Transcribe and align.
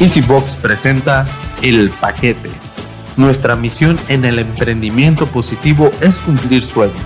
EasyBox 0.00 0.52
presenta 0.62 1.26
El 1.62 1.90
Paquete. 1.90 2.50
Nuestra 3.16 3.54
misión 3.54 3.98
en 4.08 4.24
el 4.24 4.38
emprendimiento 4.38 5.26
positivo 5.26 5.90
es 6.00 6.16
cumplir 6.16 6.64
sueños. 6.64 6.96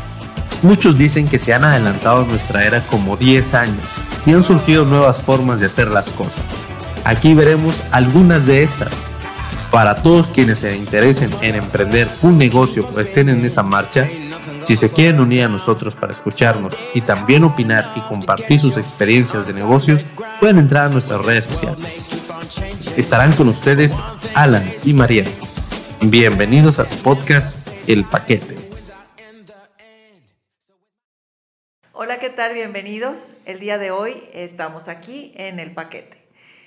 Muchos 0.63 0.97
dicen 0.97 1.29
que 1.29 1.39
se 1.39 1.53
han 1.53 1.65
adelantado 1.65 2.25
nuestra 2.25 2.65
era 2.65 2.81
como 2.87 3.17
10 3.17 3.55
años 3.55 3.85
y 4.25 4.33
han 4.33 4.45
surgido 4.45 4.85
nuevas 4.85 5.21
formas 5.23 5.61
de 5.61 5.67
hacer 5.67 5.89
las 5.89 6.09
cosas. 6.11 6.45
Aquí 7.05 7.35
veremos 7.35 7.83
algunas 7.91 8.47
de 8.47 8.63
estas. 8.63 8.93
Para 9.71 9.97
todos 9.97 10.31
quienes 10.31 10.61
se 10.61 10.77
interesen 10.77 11.31
en 11.43 11.57
emprender 11.57 12.09
un 12.23 12.39
negocio 12.39 12.89
o 12.95 13.01
estén 13.01 13.29
en 13.29 13.45
esa 13.45 13.65
marcha, 13.65 14.09
si 14.65 14.77
se 14.77 14.91
quieren 14.91 15.21
unir 15.21 15.45
a 15.45 15.49
nosotros 15.49 15.95
para 15.95 16.13
escucharnos 16.13 16.75
y 16.95 17.01
también 17.01 17.45
opinar 17.45 17.93
y 17.97 18.01
compartir 18.01 18.59
sus 18.59 18.77
experiencias 18.77 19.47
de 19.47 19.53
negocios, 19.53 20.05
pueden 20.41 20.59
entrar 20.59 20.87
a 20.87 20.89
nuestras 20.89 21.25
redes 21.25 21.45
sociales. 21.45 21.87
Estarán 22.97 23.33
con 23.33 23.49
ustedes 23.49 23.97
Alan 24.35 24.71
y 24.85 24.93
María. 24.93 25.25
Bienvenidos 26.03 26.79
a 26.79 26.85
tu 26.85 26.97
podcast 26.97 27.69
El 27.87 28.05
Paquete. 28.05 28.57
Hola, 31.93 32.19
¿qué 32.19 32.31
tal? 32.31 32.55
Bienvenidos. 32.55 33.33
El 33.47 33.61
día 33.61 33.79
de 33.79 33.91
hoy 33.91 34.23
estamos 34.33 34.89
aquí 34.89 35.33
en 35.37 35.61
El 35.61 35.73
Paquete. 35.73 36.24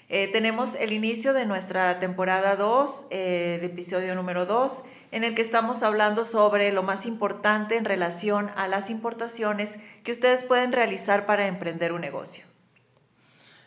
Eh, 0.10 0.30
tenemos 0.32 0.76
el 0.76 0.94
inicio 0.94 1.34
de 1.34 1.46
nuestra 1.46 2.00
temporada 2.00 2.56
2, 2.56 3.08
eh, 3.10 3.58
el 3.60 3.66
episodio 3.66 4.16
número 4.16 4.46
2, 4.46 4.84
en 5.12 5.26
el 5.26 5.36
que 5.36 5.42
estamos 5.42 5.84
hablando 5.84 6.24
sobre 6.24 6.72
lo 6.72 6.82
más 6.82 7.06
importante 7.06 7.76
en 7.76 7.84
relación 7.84 8.50
a 8.56 8.70
las 8.70 8.90
importaciones 8.90 9.78
que 10.06 10.14
ustedes 10.14 10.46
pueden 10.46 10.72
realizar 10.72 11.26
para 11.26 11.48
emprender 11.48 11.92
un 11.92 12.00
negocio. 12.00 12.46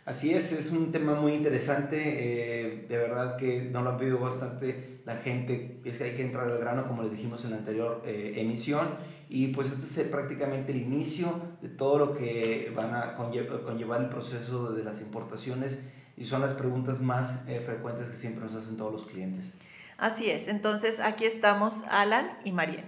Así 0.07 0.33
es, 0.33 0.51
es 0.53 0.71
un 0.71 0.93
tema 0.93 1.15
muy 1.15 1.35
interesante, 1.35 1.99
eh, 2.01 2.87
de 2.89 2.97
verdad 2.97 3.37
que 3.37 3.63
nos 3.63 3.85
lo 3.85 3.91
han 3.91 3.99
pedido 3.99 4.19
bastante 4.19 5.03
la 5.05 5.17
gente, 5.17 5.83
es 5.85 5.99
que 5.99 6.05
hay 6.05 6.15
que 6.15 6.23
entrar 6.23 6.49
al 6.49 6.59
grano 6.59 6.89
como 6.89 7.03
les 7.03 7.13
dijimos 7.13 7.45
en 7.45 7.51
la 7.51 7.59
anterior 7.59 8.03
eh, 8.07 8.33
emisión 8.39 8.89
y 9.29 9.49
pues 9.49 9.71
este 9.71 10.03
es 10.03 10.09
prácticamente 10.09 10.73
el 10.73 10.79
inicio 10.79 11.41
de 11.61 11.69
todo 11.69 11.99
lo 11.99 12.15
que 12.15 12.73
van 12.75 12.95
a 12.95 13.15
conllevar 13.15 14.01
el 14.01 14.09
proceso 14.09 14.73
de 14.73 14.83
las 14.83 15.01
importaciones 15.03 15.79
y 16.21 16.27
son 16.27 16.43
las 16.43 16.53
preguntas 16.53 17.01
más 17.01 17.41
eh, 17.49 17.63
frecuentes 17.65 18.09
que 18.09 18.17
siempre 18.19 18.45
nos 18.45 18.55
hacen 18.55 18.77
todos 18.77 18.93
los 18.93 19.07
clientes. 19.07 19.55
Así 19.97 20.29
es, 20.29 20.49
entonces 20.49 21.01
aquí 21.01 21.25
estamos 21.25 21.83
Alan 21.89 22.39
y 22.45 22.53
Mariel. 22.53 22.85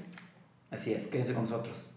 Así 0.70 0.92
es, 0.92 1.06
quédense 1.06 1.33
con 1.33 1.44
nosotros. 1.44 1.89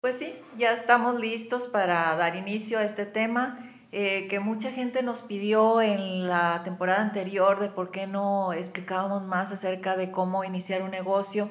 Pues 0.00 0.16
sí, 0.16 0.34
ya 0.56 0.72
estamos 0.72 1.20
listos 1.20 1.68
para 1.68 2.16
dar 2.16 2.36
inicio 2.36 2.78
a 2.78 2.84
este 2.84 3.04
tema 3.04 3.70
eh, 3.92 4.28
que 4.28 4.40
mucha 4.40 4.70
gente 4.72 5.02
nos 5.02 5.20
pidió 5.20 5.82
en 5.82 6.26
la 6.26 6.62
temporada 6.64 7.02
anterior 7.02 7.60
de 7.60 7.68
por 7.68 7.90
qué 7.90 8.06
no 8.06 8.54
explicábamos 8.54 9.24
más 9.24 9.52
acerca 9.52 9.94
de 9.94 10.10
cómo 10.10 10.42
iniciar 10.42 10.80
un 10.80 10.90
negocio, 10.90 11.50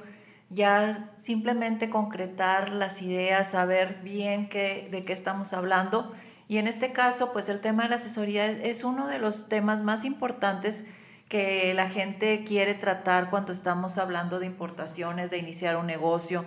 ya 0.50 1.12
simplemente 1.18 1.92
concretar 1.92 2.70
las 2.70 3.04
ideas, 3.04 3.52
saber 3.52 4.00
bien 4.02 4.50
qué, 4.50 4.88
de 4.90 5.06
qué 5.06 5.14
estamos 5.14 5.54
hablando. 5.54 6.12
Y 6.50 6.58
en 6.58 6.68
este 6.68 6.92
caso, 6.92 7.32
pues 7.32 7.48
el 7.48 7.62
tema 7.62 7.84
de 7.84 7.90
la 7.90 7.96
asesoría 7.96 8.46
es 8.48 8.84
uno 8.84 9.08
de 9.08 9.20
los 9.20 9.48
temas 9.48 9.82
más 9.82 10.04
importantes 10.04 10.84
que 11.30 11.74
la 11.74 11.90
gente 11.90 12.44
quiere 12.44 12.74
tratar 12.74 13.30
cuando 13.30 13.54
estamos 13.54 13.98
hablando 13.98 14.40
de 14.40 14.48
importaciones, 14.48 15.30
de 15.30 15.38
iniciar 15.38 15.78
un 15.78 15.86
negocio 15.86 16.44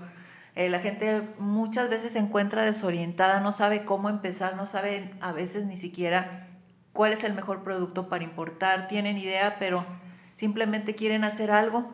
eh, 0.55 0.69
la 0.69 0.80
gente 0.80 1.23
muchas 1.39 1.89
veces 1.89 2.12
se 2.12 2.19
encuentra 2.19 2.62
desorientada, 2.62 3.41
no 3.41 3.53
sabe 3.53 3.84
cómo 3.84 4.11
empezar, 4.11 4.55
no 4.55 4.67
sabe 4.67 5.11
a 5.20 5.33
veces 5.33 5.64
ni 5.64 5.78
siquiera 5.78 6.48
cuál 6.92 7.14
es 7.14 7.25
el 7.25 7.33
mejor 7.33 7.62
producto 7.62 8.11
para 8.11 8.23
importar, 8.23 8.86
tienen 8.86 9.17
idea, 9.17 9.56
pero 9.58 9.86
simplemente 10.34 10.95
quieren 10.95 11.25
hacer 11.25 11.50
algo 11.50 11.91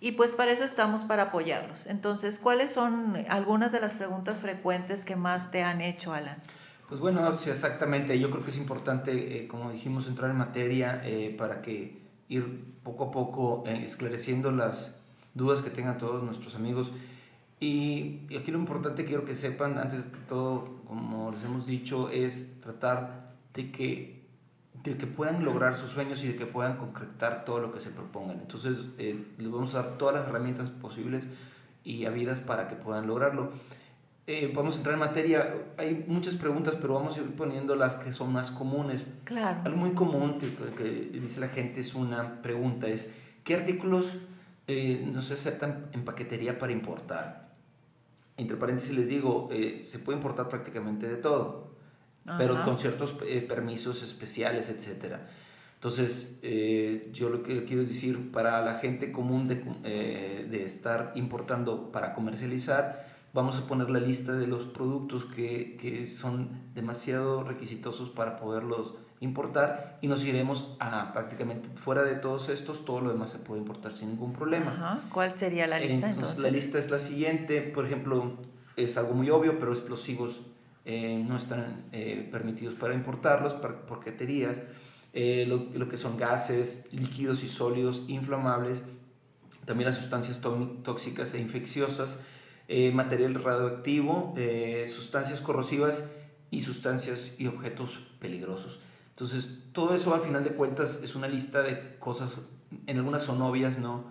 y 0.00 0.12
pues 0.12 0.32
para 0.32 0.52
eso 0.52 0.64
estamos 0.64 1.04
para 1.04 1.24
apoyarlos. 1.24 1.86
Entonces, 1.86 2.38
¿cuáles 2.38 2.70
son 2.72 3.26
algunas 3.28 3.72
de 3.72 3.80
las 3.80 3.92
preguntas 3.92 4.40
frecuentes 4.40 5.04
que 5.04 5.16
más 5.16 5.50
te 5.50 5.62
han 5.62 5.82
hecho, 5.82 6.14
Alan? 6.14 6.38
Pues 6.88 7.00
bueno, 7.00 7.30
sí, 7.34 7.50
exactamente. 7.50 8.18
Yo 8.18 8.30
creo 8.30 8.42
que 8.42 8.50
es 8.50 8.56
importante, 8.56 9.42
eh, 9.42 9.46
como 9.46 9.70
dijimos, 9.70 10.06
entrar 10.06 10.30
en 10.30 10.38
materia 10.38 11.02
eh, 11.04 11.34
para 11.36 11.60
que 11.60 11.98
ir 12.30 12.64
poco 12.82 13.04
a 13.04 13.10
poco 13.10 13.64
esclareciendo 13.66 14.52
las 14.52 14.96
dudas 15.34 15.60
que 15.60 15.70
tengan 15.70 15.98
todos 15.98 16.22
nuestros 16.22 16.54
amigos. 16.54 16.90
Y, 17.60 18.20
aquí 18.38 18.50
lo 18.50 18.58
importante 18.58 19.04
quiero 19.04 19.24
que 19.24 19.34
sepan, 19.34 19.78
antes 19.78 20.10
de 20.10 20.18
todo, 20.28 20.82
como 20.86 21.30
les 21.30 21.42
hemos 21.44 21.66
dicho, 21.66 22.08
es 22.08 22.60
tratar 22.60 23.34
de 23.52 23.70
que, 23.70 24.26
de 24.82 24.96
que 24.96 25.06
puedan 25.06 25.44
lograr 25.44 25.76
sus 25.76 25.90
sueños 25.90 26.22
y 26.22 26.28
de 26.28 26.36
que 26.36 26.46
puedan 26.46 26.76
concretar 26.76 27.44
todo 27.44 27.60
lo 27.60 27.72
que 27.72 27.80
se 27.80 27.90
propongan. 27.90 28.40
Entonces, 28.40 28.78
eh, 28.98 29.26
les 29.36 29.50
vamos 29.50 29.74
a 29.74 29.82
dar 29.82 29.98
todas 29.98 30.14
las 30.14 30.28
herramientas 30.28 30.70
posibles 30.70 31.26
y 31.84 32.06
habidas 32.06 32.40
para 32.40 32.68
que 32.68 32.76
puedan 32.76 33.06
lograrlo. 33.06 33.52
Eh, 34.30 34.52
a 34.54 34.60
entrar 34.60 34.92
en 34.92 35.00
materia. 35.00 35.54
Hay 35.76 36.04
muchas 36.06 36.34
preguntas, 36.34 36.74
pero 36.80 36.94
vamos 36.94 37.16
a 37.16 37.20
ir 37.20 37.34
poniendo 37.34 37.74
las 37.74 37.96
que 37.96 38.12
son 38.12 38.32
más 38.32 38.50
comunes. 38.50 39.02
Claro. 39.24 39.62
Algo 39.64 39.78
muy 39.78 39.92
común 39.92 40.38
que, 40.38 40.54
que 40.74 41.18
dice 41.18 41.40
la 41.40 41.48
gente 41.48 41.80
es 41.80 41.94
una 41.94 42.42
pregunta, 42.42 42.86
es 42.86 43.10
¿qué 43.42 43.54
artículos 43.54 44.14
eh, 44.66 45.02
no 45.12 45.22
se 45.22 45.34
aceptan 45.34 45.86
en 45.92 46.04
paquetería 46.04 46.58
para 46.58 46.72
importar? 46.72 47.48
entre 48.38 48.56
paréntesis 48.56 48.96
les 48.96 49.08
digo, 49.08 49.48
eh, 49.52 49.80
se 49.82 49.98
puede 49.98 50.16
importar 50.16 50.48
prácticamente 50.48 51.08
de 51.08 51.16
todo, 51.16 51.74
pero 52.38 52.64
con 52.64 52.78
ciertos 52.78 53.16
eh, 53.26 53.40
permisos 53.40 54.02
especiales, 54.02 54.68
etc. 54.68 55.16
Entonces, 55.74 56.36
eh, 56.42 57.10
yo 57.12 57.30
lo 57.30 57.42
que 57.42 57.64
quiero 57.64 57.82
decir, 57.82 58.30
para 58.30 58.64
la 58.64 58.74
gente 58.74 59.10
común 59.10 59.48
de, 59.48 59.56
de, 60.48 60.64
estar 60.64 61.12
importando 61.16 61.90
para 61.90 62.14
comercializar, 62.14 63.07
vamos 63.32 63.58
a 63.58 63.66
poner 63.66 63.90
la 63.90 64.00
lista 64.00 64.32
de 64.32 64.46
los 64.46 64.64
productos 64.64 65.24
que, 65.24 65.76
que 65.80 66.06
son 66.06 66.48
demasiado 66.74 67.44
requisitosos 67.44 68.10
para 68.10 68.36
poderlos 68.36 68.94
importar 69.20 69.98
y 70.00 70.06
nos 70.06 70.24
iremos 70.24 70.76
a 70.78 71.12
prácticamente 71.12 71.68
fuera 71.76 72.04
de 72.04 72.14
todos 72.14 72.48
estos, 72.48 72.84
todo 72.84 73.00
lo 73.00 73.10
demás 73.10 73.30
se 73.30 73.38
puede 73.38 73.60
importar 73.60 73.92
sin 73.92 74.10
ningún 74.10 74.32
problema. 74.32 75.02
¿Cuál 75.12 75.36
sería 75.36 75.66
la 75.66 75.78
lista 75.78 76.10
entonces, 76.10 76.38
La 76.38 76.50
lista 76.50 76.78
es 76.78 76.90
la 76.90 77.00
siguiente, 77.00 77.60
por 77.62 77.84
ejemplo, 77.84 78.38
es 78.76 78.96
algo 78.96 79.14
muy 79.14 79.28
obvio, 79.30 79.58
pero 79.58 79.72
explosivos 79.72 80.40
eh, 80.84 81.22
no 81.26 81.36
están 81.36 81.84
eh, 81.92 82.28
permitidos 82.30 82.74
para 82.74 82.94
importarlos, 82.94 83.54
para 83.54 83.86
porqueterías, 83.86 84.60
eh, 85.12 85.44
lo, 85.48 85.66
lo, 85.74 85.88
que 85.88 85.96
son 85.96 86.16
gases, 86.16 86.86
líquidos 86.92 87.42
y 87.42 87.48
sólidos 87.48 88.04
inflamables, 88.08 88.82
también 89.64 89.86
las 89.86 89.96
sustancias 89.96 90.40
tóxicas 90.40 91.34
e 91.34 91.40
infecciosas, 91.40 92.18
material 92.92 93.34
radioactivo, 93.34 94.34
sustancias 94.88 95.40
corrosivas 95.40 96.04
y 96.50 96.60
sustancias 96.60 97.34
y 97.38 97.46
objetos 97.46 97.98
peligrosos. 98.20 98.80
Entonces, 99.18 99.58
todo 99.72 99.96
eso 99.96 100.14
al 100.14 100.20
final 100.20 100.44
de 100.44 100.50
cuentas 100.50 101.00
es 101.02 101.16
una 101.16 101.26
lista 101.26 101.62
de 101.62 101.96
cosas, 101.98 102.38
en 102.86 102.98
algunas 102.98 103.24
son 103.24 103.42
obvias, 103.42 103.78
¿no? 103.78 104.04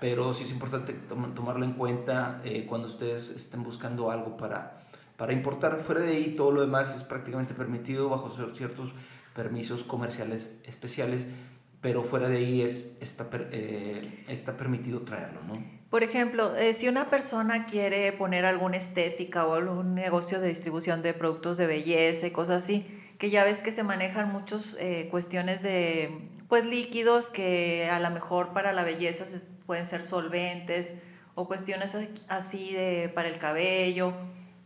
Pero 0.00 0.32
sí 0.32 0.44
es 0.44 0.50
importante 0.50 0.94
tomarlo 1.34 1.66
en 1.66 1.74
cuenta 1.74 2.40
eh, 2.44 2.64
cuando 2.66 2.88
ustedes 2.88 3.28
estén 3.28 3.62
buscando 3.62 4.10
algo 4.10 4.38
para, 4.38 4.86
para 5.18 5.34
importar. 5.34 5.80
Fuera 5.80 6.00
de 6.00 6.16
ahí, 6.16 6.34
todo 6.34 6.50
lo 6.50 6.62
demás 6.62 6.96
es 6.96 7.02
prácticamente 7.02 7.52
permitido 7.52 8.08
bajo 8.08 8.30
ciertos 8.54 8.90
permisos 9.34 9.82
comerciales 9.82 10.58
especiales, 10.64 11.26
pero 11.80 12.02
fuera 12.02 12.30
de 12.30 12.38
ahí 12.38 12.62
es, 12.62 12.96
está, 13.00 13.28
eh, 13.32 14.24
está 14.28 14.56
permitido 14.56 15.02
traerlo, 15.02 15.40
¿no? 15.46 15.62
Por 15.94 16.02
ejemplo, 16.02 16.56
eh, 16.56 16.74
si 16.74 16.88
una 16.88 17.08
persona 17.08 17.66
quiere 17.66 18.10
poner 18.10 18.46
alguna 18.46 18.76
estética 18.76 19.46
o 19.46 19.54
algún 19.54 19.94
negocio 19.94 20.40
de 20.40 20.48
distribución 20.48 21.02
de 21.02 21.14
productos 21.14 21.56
de 21.56 21.68
belleza 21.68 22.26
y 22.26 22.32
cosas 22.32 22.64
así, 22.64 22.84
que 23.16 23.30
ya 23.30 23.44
ves 23.44 23.62
que 23.62 23.70
se 23.70 23.84
manejan 23.84 24.32
muchas 24.32 24.76
eh, 24.80 25.06
cuestiones 25.12 25.62
de 25.62 26.10
pues 26.48 26.66
líquidos 26.66 27.30
que 27.30 27.88
a 27.92 28.00
lo 28.00 28.10
mejor 28.10 28.52
para 28.52 28.72
la 28.72 28.82
belleza 28.82 29.24
pueden 29.66 29.86
ser 29.86 30.02
solventes 30.02 30.92
o 31.36 31.46
cuestiones 31.46 31.96
así 32.26 32.72
de 32.72 33.08
para 33.14 33.28
el 33.28 33.38
cabello. 33.38 34.14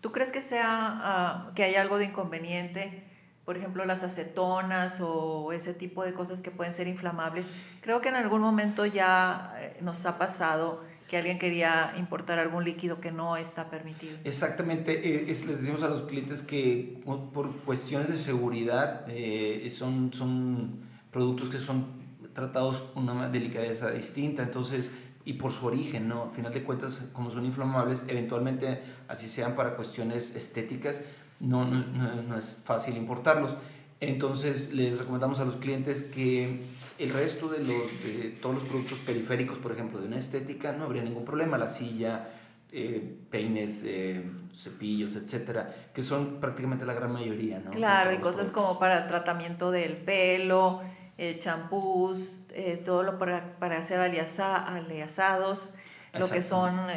¿Tú 0.00 0.12
crees 0.12 0.32
que 0.32 0.40
sea 0.40 0.66
ah, 0.70 1.52
que 1.54 1.62
hay 1.62 1.74
algo 1.74 1.98
de 1.98 2.06
inconveniente? 2.06 3.04
Por 3.44 3.58
ejemplo, 3.58 3.84
las 3.84 4.02
acetonas 4.02 5.02
o 5.02 5.52
ese 5.52 5.74
tipo 5.74 6.04
de 6.04 6.14
cosas 6.14 6.40
que 6.40 6.50
pueden 6.50 6.72
ser 6.72 6.88
inflamables. 6.88 7.50
Creo 7.82 8.00
que 8.00 8.08
en 8.08 8.16
algún 8.16 8.40
momento 8.40 8.86
ya 8.86 9.54
eh, 9.58 9.76
nos 9.82 10.06
ha 10.06 10.16
pasado 10.16 10.87
que 11.08 11.16
alguien 11.16 11.38
quería 11.38 11.94
importar 11.98 12.38
algún 12.38 12.64
líquido 12.64 13.00
que 13.00 13.10
no 13.10 13.36
está 13.36 13.70
permitido. 13.70 14.18
Exactamente, 14.24 15.22
eh, 15.22 15.24
les 15.26 15.46
decimos 15.46 15.82
a 15.82 15.88
los 15.88 16.02
clientes 16.02 16.42
que 16.42 17.00
por 17.04 17.56
cuestiones 17.64 18.08
de 18.08 18.18
seguridad 18.18 19.06
eh, 19.08 19.66
son, 19.70 20.12
son 20.12 20.80
productos 21.10 21.48
que 21.48 21.58
son 21.58 21.86
tratados 22.34 22.82
con 22.94 23.08
una 23.08 23.28
delicadeza 23.28 23.90
distinta, 23.90 24.42
entonces, 24.42 24.90
y 25.24 25.32
por 25.32 25.52
su 25.52 25.66
origen, 25.66 26.08
¿no? 26.08 26.24
Al 26.24 26.30
final 26.30 26.52
de 26.52 26.62
cuentas, 26.62 27.10
como 27.12 27.30
son 27.30 27.44
inflamables, 27.44 28.04
eventualmente, 28.06 28.82
así 29.08 29.28
sean 29.28 29.56
para 29.56 29.74
cuestiones 29.74 30.36
estéticas, 30.36 31.00
no, 31.40 31.64
no, 31.64 32.22
no 32.22 32.38
es 32.38 32.58
fácil 32.64 32.96
importarlos. 32.96 33.56
Entonces 34.00 34.72
les 34.72 34.96
recomendamos 34.96 35.40
a 35.40 35.44
los 35.44 35.56
clientes 35.56 36.02
que 36.02 36.60
el 36.98 37.10
resto 37.10 37.48
de, 37.48 37.60
los, 37.60 37.90
de 38.02 38.36
todos 38.40 38.56
los 38.56 38.64
productos 38.64 38.98
periféricos, 39.00 39.58
por 39.58 39.72
ejemplo, 39.72 40.00
de 40.00 40.06
una 40.06 40.18
estética, 40.18 40.72
no 40.72 40.84
habría 40.84 41.02
ningún 41.02 41.24
problema. 41.24 41.58
La 41.58 41.68
silla, 41.68 42.28
eh, 42.72 43.16
peines, 43.30 43.82
eh, 43.84 44.24
cepillos, 44.54 45.16
etcétera, 45.16 45.74
que 45.94 46.02
son 46.02 46.40
prácticamente 46.40 46.84
la 46.84 46.94
gran 46.94 47.12
mayoría, 47.12 47.60
¿no? 47.60 47.70
Claro, 47.70 48.12
y 48.12 48.18
cosas 48.18 48.50
como 48.50 48.78
para 48.78 49.06
tratamiento 49.06 49.70
del 49.70 49.96
pelo, 49.96 50.82
eh, 51.16 51.38
champús, 51.38 52.42
todo 52.84 53.02
lo 53.02 53.18
para, 53.18 53.56
para 53.58 53.78
hacer 53.78 54.00
aliasados, 54.00 55.72
lo 56.12 56.28
que 56.28 56.42
son 56.42 56.88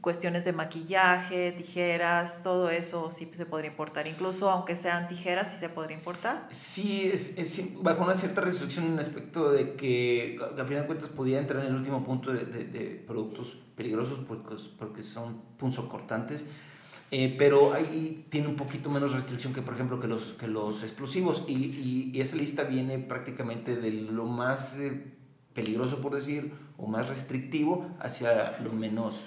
cuestiones 0.00 0.44
de 0.44 0.52
maquillaje, 0.52 1.52
tijeras, 1.52 2.42
todo 2.42 2.70
eso 2.70 3.10
sí 3.10 3.28
se 3.32 3.46
podría 3.46 3.70
importar. 3.70 4.06
Incluso 4.06 4.50
aunque 4.50 4.76
sean 4.76 5.08
tijeras, 5.08 5.50
sí 5.50 5.56
se 5.58 5.68
podría 5.68 5.96
importar. 5.96 6.46
Sí, 6.50 7.10
es, 7.12 7.82
bajo 7.82 8.04
una 8.04 8.14
cierta 8.14 8.40
restricción 8.40 8.86
en 8.86 8.92
el 8.94 9.00
aspecto 9.00 9.52
de 9.52 9.74
que 9.74 10.38
al 10.40 10.66
final 10.66 10.82
de 10.82 10.86
cuentas 10.86 11.08
podía 11.08 11.38
entrar 11.38 11.62
en 11.64 11.70
el 11.70 11.76
último 11.76 12.04
punto 12.04 12.32
de, 12.32 12.44
de, 12.44 13.04
productos 13.06 13.58
peligrosos 13.76 14.20
porque, 14.26 14.56
porque 14.78 15.02
son 15.02 15.42
punzocortantes. 15.58 16.46
Eh, 17.12 17.34
pero 17.36 17.74
ahí 17.74 18.26
tiene 18.30 18.46
un 18.46 18.54
poquito 18.54 18.88
menos 18.88 19.12
restricción 19.12 19.52
que 19.52 19.62
por 19.62 19.74
ejemplo 19.74 19.98
que 19.98 20.06
los, 20.06 20.34
que 20.34 20.46
los 20.46 20.84
explosivos 20.84 21.42
y, 21.48 22.12
y, 22.14 22.20
esa 22.20 22.36
lista 22.36 22.62
viene 22.62 23.00
prácticamente 23.00 23.74
de 23.74 23.90
lo 23.90 24.26
más 24.26 24.78
eh, 24.78 25.12
peligroso 25.52 26.00
por 26.00 26.14
decir 26.14 26.52
o 26.78 26.86
más 26.86 27.08
restrictivo 27.08 27.88
hacia 27.98 28.56
lo 28.60 28.72
menos 28.72 29.24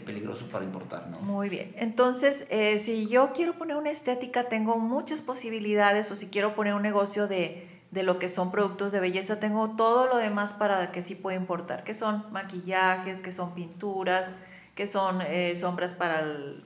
peligroso 0.00 0.46
para 0.48 0.64
importar, 0.64 1.08
¿no? 1.08 1.18
Muy 1.20 1.48
bien. 1.48 1.74
Entonces, 1.76 2.46
eh, 2.50 2.78
si 2.78 3.06
yo 3.06 3.32
quiero 3.32 3.54
poner 3.54 3.76
una 3.76 3.90
estética, 3.90 4.48
tengo 4.48 4.78
muchas 4.78 5.22
posibilidades, 5.22 6.10
o 6.10 6.16
si 6.16 6.28
quiero 6.28 6.54
poner 6.54 6.74
un 6.74 6.82
negocio 6.82 7.26
de, 7.28 7.66
de 7.90 8.02
lo 8.02 8.18
que 8.18 8.28
son 8.28 8.50
productos 8.50 8.92
de 8.92 9.00
belleza, 9.00 9.40
tengo 9.40 9.76
todo 9.76 10.06
lo 10.06 10.16
demás 10.16 10.54
para 10.54 10.92
que 10.92 11.02
sí 11.02 11.14
pueda 11.14 11.36
importar, 11.36 11.84
que 11.84 11.94
son 11.94 12.24
maquillajes, 12.32 13.22
que 13.22 13.32
son 13.32 13.54
pinturas, 13.54 14.32
que 14.74 14.86
son 14.86 15.22
eh, 15.22 15.54
sombras 15.54 15.94
para, 15.94 16.22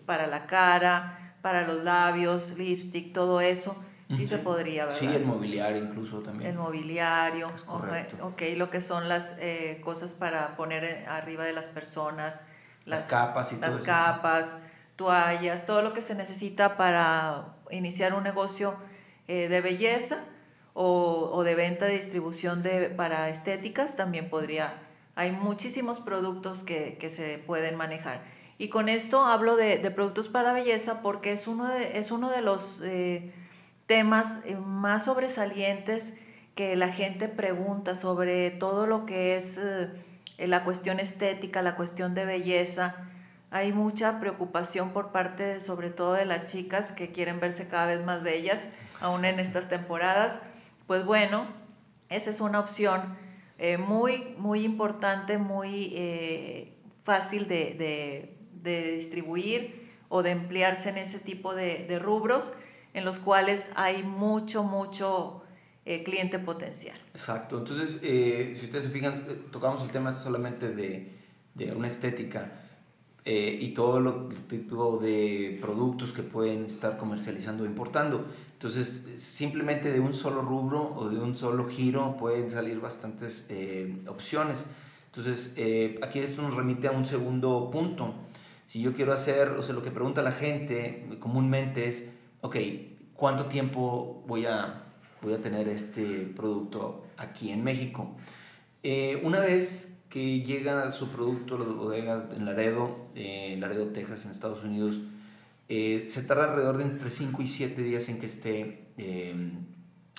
para 0.07 0.27
la 0.27 0.47
cara, 0.47 1.37
para 1.43 1.67
los 1.67 1.85
labios, 1.85 2.57
lipstick, 2.59 3.13
todo 3.13 3.41
eso. 3.41 3.77
Sí 4.11 4.27
se 4.27 4.39
podría, 4.39 4.87
¿verdad? 4.87 4.99
Sí, 4.99 5.07
el 5.07 5.25
mobiliario 5.25 5.85
incluso 5.85 6.19
también. 6.19 6.51
El 6.51 6.57
mobiliario, 6.59 7.53
ok, 8.23 8.43
lo 8.57 8.69
que 8.69 8.81
son 8.81 9.09
las 9.09 9.37
eh, 9.39 9.81
cosas 9.85 10.15
para 10.15 10.57
poner 10.57 11.07
arriba 11.09 11.45
de 11.45 11.53
las 11.53 11.69
personas, 11.69 12.45
las, 12.85 13.05
capas 13.05 13.53
y 13.53 13.57
las 13.57 13.81
capas, 13.81 14.57
toallas, 14.97 15.67
todo 15.67 15.83
lo 15.83 15.93
que 15.93 16.03
se 16.03 16.15
necesita 16.15 16.77
para 16.77 17.55
iniciar 17.71 18.15
un 18.15 18.25
negocio 18.25 18.75
eh, 19.29 19.49
de 19.49 19.61
belleza 19.61 20.25
o, 20.75 21.43
de 21.45 21.55
venta 21.55 21.87
de 21.87 21.95
distribución 21.95 22.63
de, 22.63 22.89
para 22.91 23.29
estéticas 23.29 23.97
también 23.97 24.31
podría. 24.31 24.75
Hay 25.15 25.33
muchísimos 25.33 26.01
productos 26.01 26.63
que, 26.63 26.97
se 27.09 27.39
pueden 27.39 27.77
manejar. 27.77 28.23
Y 28.59 28.69
con 28.69 28.89
esto 28.89 29.25
hablo 29.25 29.57
de, 29.57 29.79
productos 29.91 30.29
para 30.29 30.53
belleza 30.53 31.03
porque 31.03 31.33
es 31.33 31.47
uno 31.47 31.69
de, 31.69 31.99
es 31.99 32.11
uno 32.11 32.31
de 32.31 32.43
los 32.43 32.81
eh, 32.83 33.33
temas 33.87 34.39
eh, 34.45 34.57
más 34.57 35.07
sobresalientes 35.07 36.13
que 36.55 36.77
la 36.77 36.89
gente 36.89 37.29
pregunta 37.29 37.95
sobre 37.95 38.51
todo 38.51 38.87
lo 38.87 39.07
que 39.07 39.37
es 39.37 39.59
eh, 39.59 39.89
la 40.47 40.65
cuestión 40.65 41.01
estética, 41.01 41.63
la 41.63 41.77
cuestión 41.77 42.15
de 42.15 42.25
belleza. 42.25 42.97
Hay 43.51 43.73
mucha 43.73 44.21
preocupación 44.21 44.91
por 44.91 45.13
parte 45.13 45.61
sobre 45.61 45.91
todo 45.91 46.15
de 46.15 46.25
las 46.25 46.51
chicas 46.51 46.93
que 46.93 47.13
quieren 47.13 47.41
verse 47.41 47.69
cada 47.69 47.87
vez 47.87 48.05
más 48.05 48.23
bellas, 48.23 48.69
aún 49.01 49.25
en 49.25 49.41
estas 49.41 49.69
temporadas. 49.69 50.39
Pues 50.87 51.05
bueno, 51.05 51.47
esa 52.09 52.31
es 52.31 52.41
una 52.41 52.61
opción 52.61 53.17
eh, 53.59 53.77
muy, 53.77 54.35
muy 54.39 54.65
importante, 54.65 55.39
muy 55.39 55.93
eh, 55.95 56.73
fácil 57.05 57.47
de, 57.47 58.37
distribuir 58.63 59.91
o 60.09 60.23
de 60.23 60.31
emplearse 60.31 60.89
en 60.89 60.99
ese 60.99 61.19
tipo 61.19 61.55
de, 61.55 61.87
de 61.89 61.99
rubros 61.99 62.53
en 62.95 63.05
los 63.05 63.19
cuales 63.19 63.71
hay 63.75 64.03
mucho, 64.03 64.63
mucho 64.63 65.40
eh, 65.91 66.05
cliente 66.05 66.39
potencial. 66.39 66.97
Exacto, 67.13 67.59
entonces 67.59 67.99
eh, 68.03 68.53
si 68.55 68.67
ustedes 68.67 68.85
se 68.85 68.91
fijan, 68.91 69.25
eh, 69.29 69.41
tocamos 69.51 69.83
el 69.83 69.91
tema 69.91 70.15
solamente 70.15 70.69
de, 70.69 71.11
de 71.55 71.73
una 71.73 71.89
estética 71.89 72.53
y 73.25 73.75
todo 73.75 74.01
lo 74.01 74.29
tipo 74.49 74.99
de 74.99 75.59
productos 75.61 76.13
que 76.13 76.23
pueden 76.23 76.65
estar 76.65 76.97
comercializando 76.97 77.65
o 77.65 77.67
importando. 77.67 78.25
Entonces, 78.55 79.07
simplemente 79.17 79.93
de 79.93 80.01
un 80.01 80.15
solo 80.15 80.43
rubro 80.43 80.95
o 80.97 81.09
de 81.09 81.19
un 81.19 81.37
solo 81.37 81.69
giro 81.69 82.17
pueden 82.19 82.51
salir 82.51 82.81
bastantes 82.81 83.47
opciones. 84.09 84.65
Entonces, 85.07 85.53
aquí 86.03 86.19
esto 86.19 86.43
nos 86.43 86.57
remite 86.57 86.89
a 86.89 86.93
un 86.93 87.07
segundo 87.07 87.71
punto. 87.71 88.15
Si 88.67 88.81
yo 88.81 88.95
quiero 88.95 89.13
hacer, 89.13 89.51
o 89.51 89.63
sea, 89.63 89.75
lo 89.75 89.83
que 89.83 89.91
pregunta 89.91 90.23
la 90.23 90.33
gente 90.33 91.07
comúnmente 91.21 91.89
es, 91.89 92.11
ok, 92.41 92.57
¿cuánto 93.15 93.45
tiempo 93.47 94.25
voy 94.27 94.47
a 94.47 94.90
voy 95.23 95.35
a 95.35 95.39
tener 95.39 95.69
este 95.69 96.33
producto 96.37 97.05
aquí 97.17 97.51
en 97.51 97.63
México. 97.63 98.17
Eh, 98.83 99.21
una 99.25 99.41
vez 99.41 100.03
que 100.09 100.41
llega 100.41 100.91
su 100.91 101.09
producto 101.09 101.57
a 101.57 101.59
las 101.61 101.69
bodegas 101.69 102.25
en 102.37 102.45
Laredo, 102.45 103.09
en 103.15 103.61
Laredo, 103.61 103.89
Texas, 103.89 104.25
en 104.25 104.31
Estados 104.31 104.65
Unidos, 104.65 105.01
eh, 105.69 106.07
se 106.09 106.23
tarda 106.23 106.45
alrededor 106.45 106.79
de 106.79 106.85
entre 106.85 107.11
5 107.11 107.43
y 107.43 107.47
7 107.47 107.83
días 107.83 108.09
en 108.09 108.19
que 108.19 108.27
esté 108.27 108.89
eh, 108.97 109.35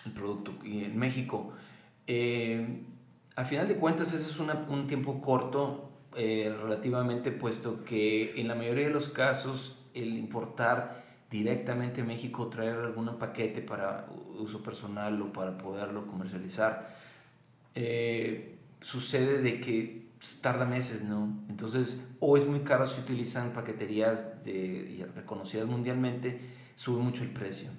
el 0.06 0.12
producto 0.14 0.54
en 0.64 0.98
México. 0.98 1.54
a 3.36 3.46
final 3.46 3.68
de 3.68 3.76
cuentas, 3.76 4.14
ese 4.14 4.30
es 4.30 4.40
un 4.40 4.88
tiempo 4.88 5.22
corto 5.22 5.90
relativamente, 6.14 7.32
puesto 7.32 7.84
que 7.84 8.40
en 8.40 8.48
la 8.48 8.56
mayoría 8.56 8.88
de 8.88 8.94
los 8.94 9.10
casos 9.10 9.78
el 9.94 10.18
importar 10.18 11.01
directamente 11.32 12.02
a 12.02 12.04
México, 12.04 12.48
traer 12.48 12.76
algún 12.76 13.18
paquete 13.18 13.62
para 13.62 14.06
uso 14.38 14.62
personal 14.62 15.20
o 15.22 15.32
para 15.32 15.58
poderlo 15.58 16.06
comercializar, 16.06 16.94
eh, 17.74 18.58
sucede 18.82 19.42
de 19.42 19.62
que 19.62 20.02
tarda 20.42 20.66
meses, 20.66 21.02
¿no? 21.04 21.34
Entonces, 21.50 22.04
o 22.20 22.36
es 22.36 22.46
muy 22.46 22.60
caro 22.60 22.86
si 22.86 23.00
utilizan 23.00 23.54
paqueterías 23.54 24.44
de, 24.44 25.08
reconocidas 25.16 25.68
mundialmente, 25.68 26.40
sube 26.76 27.02
mucho 27.02 27.24
el 27.24 27.30
precio. 27.30 27.70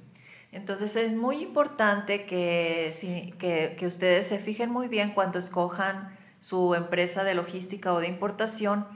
Entonces 0.51 0.97
es 0.97 1.13
muy 1.13 1.43
importante 1.43 2.25
que, 2.27 2.91
que, 3.39 3.77
que 3.79 3.87
ustedes 3.87 4.27
se 4.27 4.39
fijen 4.39 4.71
muy 4.71 4.89
bien 4.89 5.13
cuando 5.13 5.39
escojan 5.39 6.17
su 6.41 6.75
empresa 6.75 7.23
de 7.23 7.35
logística 7.35 7.93
o 7.93 8.01
de 8.01 8.09
importación, 8.09 8.87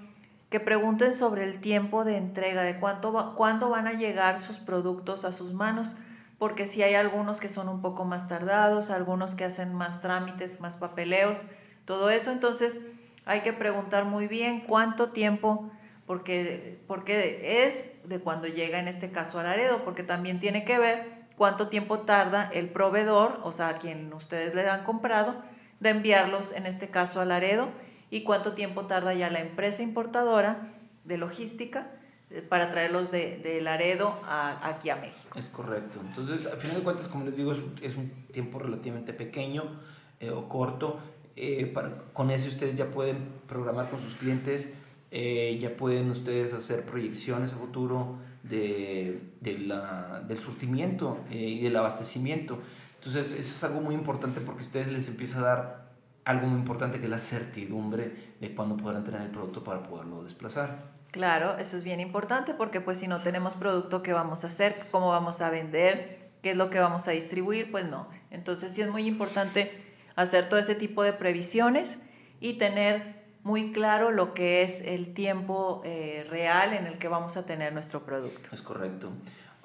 que 0.56 0.60
pregunten 0.60 1.12
sobre 1.12 1.44
el 1.44 1.60
tiempo 1.60 2.02
de 2.06 2.16
entrega, 2.16 2.62
de 2.62 2.78
cuánto 2.80 3.34
cuándo 3.36 3.68
van 3.68 3.86
a 3.86 3.92
llegar 3.92 4.38
sus 4.38 4.56
productos 4.56 5.26
a 5.26 5.32
sus 5.32 5.52
manos, 5.52 5.96
porque 6.38 6.64
si 6.64 6.82
hay 6.82 6.94
algunos 6.94 7.40
que 7.40 7.50
son 7.50 7.68
un 7.68 7.82
poco 7.82 8.06
más 8.06 8.26
tardados, 8.26 8.88
algunos 8.88 9.34
que 9.34 9.44
hacen 9.44 9.74
más 9.74 10.00
trámites, 10.00 10.58
más 10.58 10.78
papeleos, 10.78 11.44
todo 11.84 12.08
eso, 12.08 12.30
entonces 12.30 12.80
hay 13.26 13.42
que 13.42 13.52
preguntar 13.52 14.06
muy 14.06 14.28
bien 14.28 14.60
cuánto 14.60 15.10
tiempo, 15.10 15.70
porque, 16.06 16.80
porque 16.86 17.66
es 17.66 17.90
de 18.08 18.18
cuando 18.20 18.46
llega 18.46 18.78
en 18.78 18.88
este 18.88 19.10
caso 19.10 19.38
a 19.38 19.42
Laredo, 19.42 19.84
porque 19.84 20.04
también 20.04 20.40
tiene 20.40 20.64
que 20.64 20.78
ver 20.78 21.26
cuánto 21.36 21.68
tiempo 21.68 21.98
tarda 21.98 22.48
el 22.50 22.70
proveedor, 22.70 23.40
o 23.42 23.52
sea, 23.52 23.68
a 23.68 23.74
quien 23.74 24.10
ustedes 24.14 24.54
le 24.54 24.66
han 24.66 24.84
comprado, 24.84 25.36
de 25.80 25.90
enviarlos 25.90 26.52
en 26.52 26.64
este 26.64 26.88
caso 26.88 27.20
a 27.20 27.26
Laredo 27.26 27.68
y 28.10 28.22
cuánto 28.22 28.52
tiempo 28.52 28.86
tarda 28.86 29.14
ya 29.14 29.30
la 29.30 29.40
empresa 29.40 29.82
importadora 29.82 30.72
de 31.04 31.18
logística 31.18 31.90
eh, 32.30 32.42
para 32.42 32.70
traerlos 32.70 33.10
de, 33.10 33.38
de 33.38 33.60
Laredo 33.60 34.18
a, 34.24 34.68
aquí 34.68 34.90
a 34.90 34.96
México. 34.96 35.38
Es 35.38 35.48
correcto. 35.48 36.00
Entonces, 36.04 36.46
al 36.46 36.58
final 36.58 36.78
de 36.78 36.82
cuentas, 36.82 37.08
como 37.08 37.24
les 37.24 37.36
digo, 37.36 37.52
es, 37.82 37.96
un 37.96 38.10
tiempo 38.32 38.58
relativamente 38.58 39.12
pequeño 39.12 39.64
eh, 40.20 40.30
o 40.30 40.48
corto. 40.48 40.98
Eh, 41.36 41.66
para, 41.66 41.90
con 42.12 42.30
eso 42.30 42.48
ustedes 42.48 42.76
ya 42.76 42.86
pueden 42.86 43.28
programar 43.46 43.90
con 43.90 44.00
sus 44.00 44.16
clientes, 44.16 44.72
ya 45.08 45.76
pueden 45.78 46.10
ustedes 46.10 46.52
hacer 46.52 46.84
proyecciones 46.84 47.52
a 47.52 47.56
futuro 47.56 48.18
de, 48.42 49.22
de 49.40 49.58
la, 49.60 50.22
del 50.26 50.40
surtimiento 50.40 51.20
y 51.30 51.62
del 51.62 51.76
abastecimiento. 51.76 52.58
Entonces, 52.96 53.32
eso 53.32 53.40
es 53.40 53.64
algo 53.64 53.80
muy 53.80 53.94
importante 53.94 54.40
porque 54.40 54.62
ustedes 54.62 54.88
les 54.88 55.08
empieza 55.08 55.38
a 55.38 55.42
dar 55.42 55.85
algo 56.26 56.48
muy 56.48 56.58
importante 56.58 56.98
que 56.98 57.04
es 57.04 57.10
la 57.10 57.20
certidumbre 57.20 58.34
de 58.40 58.54
cuándo 58.54 58.76
podrán 58.76 59.04
tener 59.04 59.22
el 59.22 59.30
producto 59.30 59.62
para 59.62 59.84
poderlo 59.84 60.24
desplazar. 60.24 60.90
Claro, 61.12 61.56
eso 61.56 61.76
es 61.76 61.84
bien 61.84 62.00
importante 62.00 62.52
porque 62.52 62.80
pues 62.80 62.98
si 62.98 63.06
no 63.06 63.22
tenemos 63.22 63.54
producto, 63.54 64.02
¿qué 64.02 64.12
vamos 64.12 64.42
a 64.42 64.48
hacer? 64.48 64.88
¿Cómo 64.90 65.08
vamos 65.08 65.40
a 65.40 65.50
vender? 65.50 66.30
¿Qué 66.42 66.50
es 66.50 66.56
lo 66.56 66.68
que 66.68 66.80
vamos 66.80 67.06
a 67.06 67.12
distribuir? 67.12 67.70
Pues 67.70 67.86
no. 67.88 68.08
Entonces 68.30 68.74
sí 68.74 68.82
es 68.82 68.90
muy 68.90 69.06
importante 69.06 69.70
hacer 70.16 70.48
todo 70.48 70.58
ese 70.58 70.74
tipo 70.74 71.04
de 71.04 71.12
previsiones 71.12 71.96
y 72.40 72.54
tener 72.54 73.24
muy 73.44 73.70
claro 73.70 74.10
lo 74.10 74.34
que 74.34 74.62
es 74.64 74.80
el 74.80 75.14
tiempo 75.14 75.80
eh, 75.84 76.26
real 76.28 76.72
en 76.72 76.88
el 76.88 76.98
que 76.98 77.06
vamos 77.06 77.36
a 77.36 77.46
tener 77.46 77.72
nuestro 77.72 78.04
producto. 78.04 78.50
Es 78.52 78.62
correcto. 78.62 79.12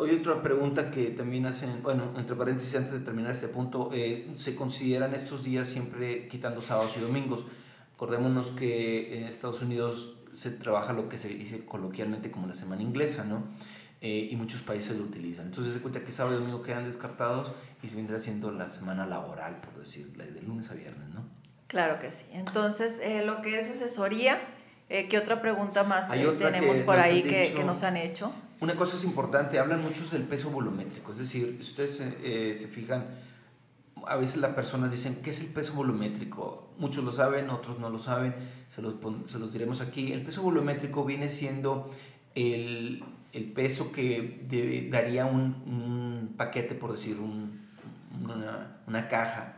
Hoy 0.02 0.16
otra 0.16 0.42
pregunta 0.42 0.90
que 0.90 1.12
también 1.12 1.46
hacen, 1.46 1.84
bueno, 1.84 2.12
entre 2.18 2.36
paréntesis, 2.36 2.76
antes 2.76 2.92
de 2.92 3.02
terminar 3.02 3.34
este 3.34 3.48
punto, 3.48 3.92
eh, 3.94 4.32
se 4.36 4.56
consideran 4.56 5.14
estos 5.14 5.44
días 5.44 5.68
siempre 5.68 6.28
quitando 6.28 6.60
sábados 6.64 6.98
y 6.98 7.02
domingos. 7.02 7.46
Acordémonos 7.94 8.48
que 8.48 9.16
en 9.16 9.26
Estados 9.26 9.62
Unidos 9.62 10.18
se 10.34 10.50
trabaja 10.50 10.94
lo 10.94 11.08
que 11.08 11.20
se 11.20 11.28
dice 11.28 11.66
coloquialmente 11.66 12.32
como 12.32 12.48
la 12.48 12.56
semana 12.56 12.82
inglesa, 12.82 13.26
¿no? 13.26 13.44
Eh, 14.02 14.30
y 14.32 14.36
muchos 14.38 14.64
países 14.64 14.98
lo 14.98 15.04
utilizan. 15.04 15.46
Entonces 15.46 15.72
se 15.76 15.82
cuenta 15.82 16.00
que 16.00 16.12
sábado 16.12 16.36
y 16.36 16.40
domingo 16.40 16.64
quedan 16.64 16.86
descartados 16.86 17.52
y 17.84 17.88
se 17.88 17.96
vendrá 17.96 18.18
haciendo 18.18 18.50
la 18.50 18.72
semana 18.72 19.06
laboral, 19.06 19.62
por 19.62 19.80
decir, 19.80 20.08
de 20.14 20.42
lunes 20.42 20.72
a 20.72 20.74
viernes, 20.74 21.10
¿no? 21.14 21.26
Claro 21.68 22.00
que 22.00 22.10
sí. 22.10 22.26
Entonces, 22.32 23.00
eh, 23.04 23.24
lo 23.24 23.44
que 23.44 23.60
es 23.60 23.70
asesoría, 23.70 24.40
eh, 24.90 25.08
¿qué 25.08 25.20
otra 25.20 25.44
pregunta 25.44 25.84
más 25.84 26.10
tenemos 26.10 26.80
por 26.80 26.98
ahí 26.98 27.22
que, 27.22 27.54
que, 27.56 27.64
nos 27.64 27.84
han 27.84 27.98
hecho? 27.98 28.34
Una 28.62 28.76
cosa 28.76 28.96
es 28.96 29.04
importante, 29.04 29.58
hablan 29.58 29.82
muchos 29.82 30.12
del 30.12 30.22
peso 30.22 30.52
volumétrico, 30.52 31.12
es 31.12 31.18
decir, 31.18 31.58
si 31.58 31.64
ustedes 31.64 31.98
se 31.98 32.68
fijan, 32.68 33.08
a 34.06 34.16
veces 34.18 34.38
las 34.38 34.54
personas 34.54 34.92
dicen, 34.92 35.16
¿qué 35.24 35.32
es 35.32 35.40
el 35.40 35.48
peso 35.48 35.74
volumétrico? 35.74 36.70
Muchos 36.78 37.04
lo 37.04 37.12
saben, 37.12 37.50
otros 37.50 37.80
no 37.80 37.90
lo 37.90 37.98
saben, 37.98 38.36
se 38.70 38.84
los, 38.84 38.96
se 39.26 39.40
diremos 39.52 39.82
aquí. 39.82 40.14
El 40.14 40.22
peso 40.22 40.44
volumétrico 40.44 41.04
viene 41.04 41.28
siendo 41.30 41.90
el, 42.36 43.04
peso 43.56 43.92
que 43.92 44.88
daría 44.92 45.26
un, 45.26 46.36
paquete, 46.38 46.76
por 46.76 46.92
decir, 46.92 47.18
una, 47.20 48.78
una, 48.86 49.10
caja. 49.10 49.56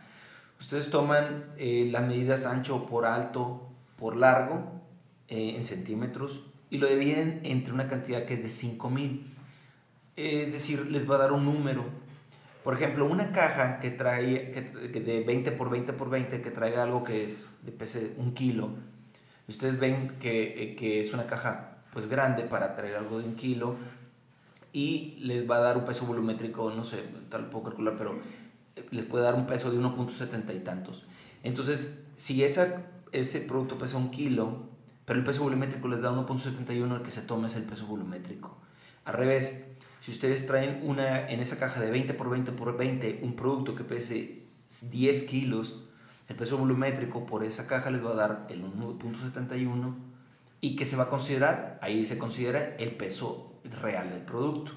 Ustedes 0.62 0.90
toman 0.90 1.44
eh, 1.58 1.90
las 1.92 2.08
medidas 2.08 2.46
ancho 2.46 2.86
por 2.86 3.06
alto 3.06 3.68
por 3.98 4.16
largo 4.16 4.82
eh, 5.28 5.56
en 5.58 5.64
centímetros 5.66 6.53
y 6.74 6.80
lo 6.80 6.88
dividen 6.88 7.40
entre 7.44 7.72
una 7.72 7.88
cantidad 7.88 8.26
que 8.26 8.34
es 8.34 8.42
de 8.42 8.50
5000. 8.50 9.32
Es 10.16 10.52
decir, 10.54 10.90
les 10.90 11.08
va 11.08 11.16
a 11.16 11.18
dar 11.20 11.32
un 11.32 11.46
número. 11.46 11.86
Por 12.64 12.74
ejemplo, 12.74 13.06
una 13.06 13.32
caja 13.32 13.80
que 13.80 13.92
trae 13.92 14.50
que, 14.52 15.00
de 15.00 15.24
20 15.24 15.52
por 15.52 15.70
20 15.70 15.94
por 15.94 16.10
20 16.10 16.42
que 16.42 16.50
traiga 16.50 16.82
algo 16.82 17.04
que 17.04 17.26
es 17.26 17.60
de 17.62 17.72
pese 17.72 18.16
un 18.18 18.34
kilo. 18.34 18.72
Ustedes 19.48 19.78
ven 19.80 20.16
que, 20.20 20.64
eh, 20.64 20.76
que 20.76 21.00
es 21.00 21.14
una 21.14 21.28
caja 21.28 21.78
pues 21.94 22.08
grande 22.10 22.42
para 22.42 22.76
traer 22.76 22.96
algo 22.96 23.20
de 23.20 23.26
un 23.26 23.36
kilo 23.36 23.76
y 24.72 25.18
les 25.20 25.48
va 25.48 25.58
a 25.58 25.60
dar 25.60 25.78
un 25.78 25.86
peso 25.86 26.08
volumétrico, 26.08 26.72
no 26.72 26.84
sé, 26.84 27.04
tal 27.30 27.52
puedo 27.52 27.66
calcular, 27.66 27.94
pero 28.00 28.20
eh, 28.76 28.84
les 28.90 29.06
puede 29.06 29.26
dar 29.26 29.36
un 29.36 29.46
peso 29.46 29.70
de 29.70 29.78
1.70 29.78 30.56
y 30.56 30.60
tantos. 30.62 31.06
Entonces, 31.44 32.04
si 32.16 32.44
esa, 32.44 32.82
ese 33.12 33.42
producto 33.42 33.78
pesa 33.78 33.98
un 33.98 34.10
kilo, 34.10 34.73
pero 35.06 35.20
el 35.20 35.26
peso 35.26 35.44
volumétrico 35.44 35.88
les 35.88 36.02
da 36.02 36.12
1.71, 36.12 36.96
el 36.96 37.02
que 37.02 37.12
se 37.12 37.22
toma 37.22 37.48
es 37.48 37.56
el 37.56 37.64
peso 37.64 37.86
volumétrico. 37.86 38.58
Al 39.06 39.16
revés, 39.16 39.64
si 40.02 40.12
ustedes 40.12 40.46
traen 40.46 40.82
una, 40.84 41.30
en 41.30 41.40
esa 41.40 41.58
caja 41.58 41.82
de 41.82 41.92
20 41.92 42.14
por 42.14 42.30
20 42.30 42.52
por 42.54 42.78
20, 42.78 43.20
un 43.24 43.36
producto 43.36 43.76
que 43.76 43.84
pese 43.84 44.44
10 44.82 45.24
kilos, 45.24 45.76
el 46.30 46.36
peso 46.36 46.58
volumétrico 46.58 47.26
por 47.26 47.44
esa 47.44 47.68
caja 47.68 47.90
les 47.90 48.04
va 48.04 48.12
a 48.12 48.16
dar 48.16 48.48
el 48.50 48.64
1.71 48.64 49.94
y 50.62 50.76
que 50.76 50.86
se 50.86 50.96
va 50.96 51.04
a 51.04 51.10
considerar, 51.10 51.80
ahí 51.82 52.06
se 52.06 52.18
considera 52.18 52.76
el 52.78 52.92
peso 52.92 53.54
real 53.82 54.10
del 54.10 54.22
producto. 54.22 54.72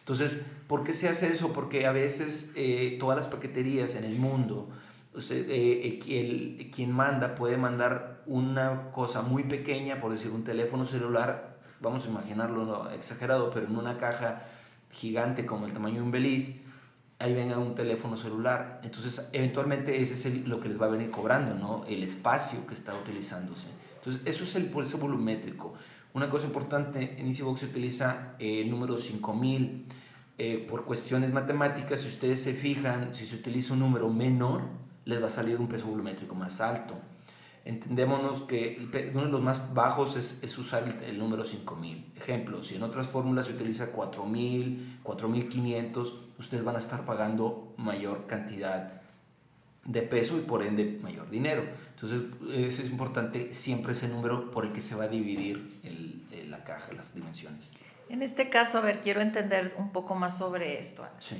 Entonces, 0.00 0.42
¿por 0.66 0.84
qué 0.84 0.94
se 0.94 1.08
hace 1.08 1.28
eso? 1.28 1.52
Porque 1.52 1.86
a 1.86 1.92
veces 1.92 2.52
eh, 2.56 2.96
todas 2.98 3.16
las 3.16 3.28
paqueterías 3.28 3.94
en 3.94 4.04
el 4.04 4.18
mundo, 4.18 4.68
usted, 5.14 5.48
eh, 5.48 6.00
el, 6.08 6.70
quien 6.70 6.92
manda 6.92 7.34
puede 7.34 7.56
mandar 7.56 8.22
una 8.26 8.90
cosa 8.90 9.22
muy 9.22 9.44
pequeña, 9.44 10.00
por 10.00 10.12
decir 10.12 10.30
un 10.30 10.44
teléfono 10.44 10.86
celular, 10.86 11.58
vamos 11.80 12.06
a 12.06 12.08
imaginarlo 12.08 12.90
exagerado, 12.90 13.50
pero 13.50 13.66
en 13.66 13.76
una 13.76 13.98
caja 13.98 14.46
gigante 14.90 15.46
como 15.46 15.66
el 15.66 15.72
tamaño 15.72 15.96
de 15.96 16.02
un 16.02 16.10
beliz, 16.10 16.60
ahí 17.18 17.34
venga 17.34 17.58
un 17.58 17.74
teléfono 17.74 18.16
celular. 18.16 18.80
Entonces, 18.82 19.28
eventualmente 19.32 20.00
ese 20.00 20.14
es 20.14 20.46
lo 20.46 20.60
que 20.60 20.68
les 20.68 20.80
va 20.80 20.86
a 20.86 20.90
venir 20.90 21.10
cobrando, 21.10 21.54
¿no? 21.54 21.84
El 21.86 22.02
espacio 22.02 22.66
que 22.66 22.74
está 22.74 22.94
utilizándose. 22.94 23.68
Entonces, 23.96 24.22
eso 24.24 24.44
es 24.44 24.54
el 24.54 24.66
pulso 24.66 24.98
volumétrico. 24.98 25.74
Una 26.14 26.30
cosa 26.30 26.46
importante, 26.46 27.16
en 27.18 27.26
EasyBox 27.26 27.60
se 27.60 27.66
utiliza 27.66 28.34
eh, 28.38 28.62
el 28.62 28.70
número 28.70 28.98
5000 28.98 29.86
eh, 30.38 30.66
por 30.68 30.84
cuestiones 30.84 31.32
matemáticas. 31.32 32.00
Si 32.00 32.08
ustedes 32.08 32.42
se 32.42 32.54
fijan, 32.54 33.12
si 33.12 33.26
se 33.26 33.36
utiliza 33.36 33.74
un 33.74 33.80
número 33.80 34.08
menor, 34.08 34.62
les 35.08 35.22
va 35.22 35.26
a 35.26 35.30
salir 35.30 35.58
un 35.58 35.68
peso 35.68 35.86
volumétrico 35.86 36.34
más 36.34 36.60
alto. 36.60 36.94
Entendémonos 37.64 38.42
que 38.42 38.88
uno 39.14 39.24
de 39.24 39.30
los 39.30 39.40
más 39.40 39.74
bajos 39.74 40.16
es, 40.16 40.38
es 40.42 40.56
usar 40.58 40.84
el, 40.84 41.10
el, 41.10 41.18
número 41.18 41.44
5000. 41.44 42.12
Ejemplo, 42.16 42.62
si 42.62 42.76
en 42.76 42.82
otras 42.82 43.08
fórmulas 43.08 43.46
se 43.46 43.52
utiliza 43.52 43.90
4000, 43.90 45.00
4500, 45.02 46.20
ustedes 46.38 46.62
van 46.62 46.76
a 46.76 46.78
estar 46.78 47.04
pagando 47.04 47.72
mayor 47.78 48.26
cantidad 48.26 49.00
de 49.84 50.02
peso 50.02 50.36
y 50.36 50.42
por 50.42 50.62
ende 50.62 50.98
mayor 51.02 51.30
dinero. 51.30 51.62
Entonces, 51.94 52.20
es 52.54 52.80
importante 52.80 53.54
siempre 53.54 53.92
ese 53.92 54.08
número 54.08 54.50
por 54.50 54.66
el 54.66 54.72
que 54.72 54.82
se 54.82 54.94
va 54.94 55.04
a 55.04 55.08
dividir 55.08 55.80
el, 55.84 56.50
la 56.50 56.62
caja, 56.64 56.92
las 56.92 57.14
dimensiones. 57.14 57.70
En 58.10 58.22
este 58.22 58.50
caso, 58.50 58.78
a 58.78 58.80
ver, 58.82 59.00
quiero 59.00 59.22
entender 59.22 59.74
un 59.78 59.90
poco 59.90 60.14
más 60.14 60.36
sobre 60.36 60.78
esto. 60.78 61.06
Sí. 61.18 61.36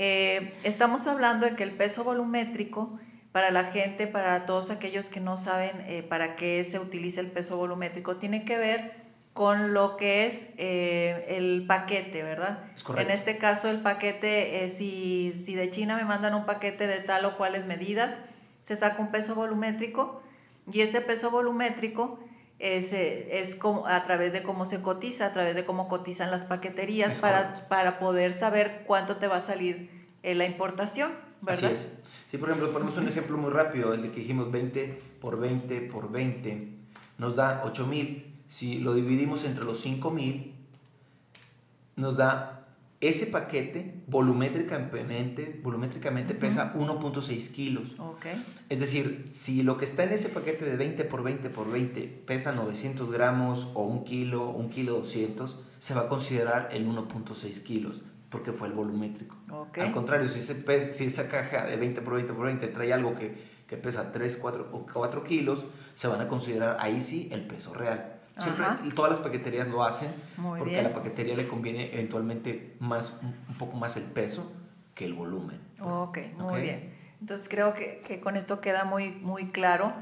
Eh, 0.00 0.54
estamos 0.62 1.08
hablando 1.08 1.44
de 1.44 1.56
que 1.56 1.64
el 1.64 1.72
peso 1.72 2.04
volumétrico, 2.04 3.00
para 3.32 3.50
la 3.50 3.64
gente, 3.64 4.06
para 4.06 4.46
todos 4.46 4.70
aquellos 4.70 5.08
que 5.08 5.20
no 5.20 5.36
saben 5.36 5.84
eh, 5.86 6.02
para 6.02 6.36
qué 6.36 6.64
se 6.64 6.78
utiliza 6.78 7.20
el 7.20 7.30
peso 7.30 7.56
volumétrico, 7.56 8.16
tiene 8.16 8.44
que 8.44 8.56
ver 8.56 8.92
con 9.32 9.72
lo 9.72 9.96
que 9.96 10.26
es 10.26 10.48
eh, 10.56 11.26
el 11.28 11.64
paquete, 11.66 12.22
¿verdad? 12.22 12.58
Es. 12.74 12.84
En 12.88 13.10
este 13.10 13.38
caso, 13.38 13.70
el 13.70 13.80
paquete, 13.80 14.68
si, 14.68 15.34
si 15.36 15.54
de 15.54 15.70
China 15.70 15.96
me 15.96 16.04
mandan 16.04 16.34
un 16.34 16.44
paquete 16.44 16.86
de 16.86 16.98
tal 16.98 17.24
o 17.24 17.36
cuales 17.36 17.64
medidas, 17.64 18.18
se 18.62 18.74
saca 18.74 19.00
un 19.00 19.10
peso 19.10 19.34
volumétrico 19.34 20.22
y 20.70 20.80
ese 20.80 21.00
peso 21.00 21.30
volumétrico 21.30 22.18
es, 22.58 22.92
es 22.92 23.54
como, 23.54 23.86
a 23.86 24.04
través 24.04 24.32
de 24.32 24.42
cómo 24.42 24.66
se 24.66 24.82
cotiza, 24.82 25.26
a 25.26 25.32
través 25.32 25.54
de 25.54 25.64
cómo 25.64 25.88
cotizan 25.88 26.30
las 26.30 26.44
paqueterías 26.44 27.18
para, 27.20 27.68
para 27.68 27.98
poder 27.98 28.32
saber 28.32 28.82
cuánto 28.86 29.16
te 29.16 29.26
va 29.26 29.36
a 29.36 29.40
salir 29.40 29.90
eh, 30.22 30.34
la 30.34 30.44
importación, 30.44 31.12
¿verdad? 31.40 31.72
Así 31.72 31.74
es. 31.74 31.88
Sí, 32.30 32.36
por 32.36 32.50
ejemplo, 32.50 32.70
ponemos 32.72 32.96
un 32.98 33.08
ejemplo 33.08 33.38
muy 33.38 33.50
rápido, 33.50 33.94
el 33.94 34.02
de 34.02 34.10
que 34.10 34.20
dijimos 34.20 34.50
20 34.52 35.00
por 35.20 35.38
20 35.38 35.80
por 35.82 36.10
20, 36.10 36.68
nos 37.16 37.36
da 37.36 37.62
8 37.64 37.86
mil. 37.86 38.26
Si 38.48 38.78
lo 38.78 38.94
dividimos 38.94 39.44
entre 39.44 39.64
los 39.64 39.80
5 39.80 40.10
mil, 40.10 40.54
nos 41.96 42.16
da 42.16 42.66
ese 43.00 43.26
paquete 43.26 43.94
volumétricamente, 44.08 45.60
volumétricamente 45.62 46.34
pesa 46.34 46.74
1.6 46.74 47.50
kilos. 47.52 47.94
Okay. 47.98 48.44
Es 48.68 48.80
decir, 48.80 49.28
si 49.32 49.62
lo 49.62 49.78
que 49.78 49.84
está 49.84 50.04
en 50.04 50.12
ese 50.12 50.28
paquete 50.28 50.64
de 50.64 50.76
20 50.76 51.04
por 51.04 51.22
20 51.22 51.48
por 51.50 51.70
20 51.70 52.22
pesa 52.26 52.52
900 52.52 53.10
gramos 53.10 53.68
o 53.74 53.84
un 53.84 54.04
kilo, 54.04 54.50
un 54.50 54.68
kilo 54.70 54.94
200, 54.94 55.58
se 55.78 55.94
va 55.94 56.02
a 56.02 56.08
considerar 56.08 56.70
el 56.72 56.88
1.6 56.88 57.62
kilos 57.62 58.02
porque 58.30 58.52
fue 58.52 58.68
el 58.68 58.74
volumétrico. 58.74 59.36
Okay. 59.50 59.84
Al 59.84 59.92
contrario, 59.92 60.28
si, 60.28 60.40
ese 60.40 60.92
si 60.92 61.06
esa 61.06 61.28
caja 61.28 61.64
de 61.64 61.76
20 61.76 62.02
por 62.02 62.14
20 62.14 62.32
por 62.32 62.46
20 62.46 62.66
trae 62.68 62.92
algo 62.92 63.14
que, 63.14 63.34
que 63.66 63.76
pesa 63.76 64.12
3, 64.12 64.36
4 64.36 64.68
o 64.72 64.86
4 64.86 65.24
kilos, 65.24 65.64
se 65.94 66.08
van 66.08 66.20
a 66.20 66.28
considerar 66.28 66.76
ahí 66.80 67.00
sí 67.02 67.28
el 67.32 67.46
peso 67.46 67.74
real. 67.74 68.14
Siempre 68.36 68.66
todas 68.94 69.10
las 69.10 69.20
paqueterías 69.20 69.66
lo 69.66 69.82
hacen 69.82 70.12
porque 70.36 70.78
a 70.78 70.82
la 70.82 70.94
paquetería 70.94 71.34
le 71.34 71.48
conviene 71.48 71.92
eventualmente 71.92 72.76
más, 72.78 73.12
un 73.22 73.58
poco 73.58 73.76
más 73.76 73.96
el 73.96 74.04
peso 74.04 74.52
que 74.94 75.04
el 75.04 75.14
volumen. 75.14 75.60
Ok, 75.80 76.18
muy 76.36 76.60
bien. 76.60 76.94
Entonces 77.20 77.48
creo 77.48 77.74
que, 77.74 78.00
que, 78.06 78.20
con 78.20 78.36
esto 78.36 78.60
queda 78.60 78.84
muy, 78.84 79.10
muy 79.10 79.46
claro 79.46 79.92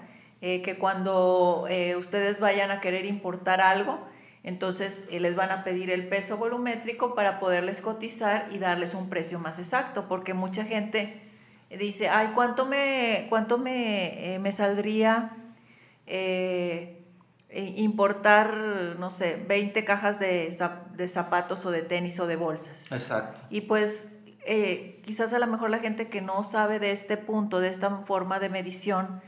eh, 0.42 0.60
que 0.60 0.76
cuando 0.76 1.66
eh, 1.70 1.96
ustedes 1.96 2.38
vayan 2.40 2.70
a 2.70 2.80
querer 2.80 3.06
importar 3.06 3.62
algo, 3.62 3.98
entonces 4.46 5.04
eh, 5.10 5.20
les 5.20 5.36
van 5.36 5.50
a 5.50 5.64
pedir 5.64 5.90
el 5.90 6.08
peso 6.08 6.38
volumétrico 6.38 7.14
para 7.14 7.38
poderles 7.38 7.82
cotizar 7.82 8.48
y 8.50 8.58
darles 8.58 8.94
un 8.94 9.10
precio 9.10 9.38
más 9.38 9.58
exacto, 9.58 10.06
porque 10.08 10.32
mucha 10.32 10.64
gente 10.64 11.20
dice, 11.68 12.08
ay, 12.08 12.32
¿cuánto 12.34 12.64
me, 12.64 13.26
cuánto 13.28 13.58
me, 13.58 14.38
me 14.40 14.52
saldría? 14.52 15.36
Eh, 17.48 17.72
importar, 17.76 18.54
no 18.98 19.08
sé, 19.08 19.42
20 19.48 19.84
cajas 19.84 20.18
de, 20.18 20.54
de, 20.94 21.08
zapatos 21.08 21.64
o 21.64 21.70
de 21.70 21.82
tenis 21.82 22.18
o 22.20 22.26
de 22.26 22.36
bolsas. 22.36 22.90
Exacto. 22.90 23.40
Y 23.50 23.62
pues 23.62 24.08
eh, 24.48 25.00
quizás 25.04 25.32
a 25.32 25.40
lo 25.40 25.46
mejor 25.48 25.70
la 25.70 25.78
gente 25.78 26.08
que 26.08 26.20
no 26.20 26.44
sabe 26.44 26.78
de 26.78 26.92
este 26.92 27.16
punto, 27.16 27.60
de 27.60 27.68
esta 27.68 27.90
forma 28.04 28.38
de 28.38 28.48
medición, 28.48 29.20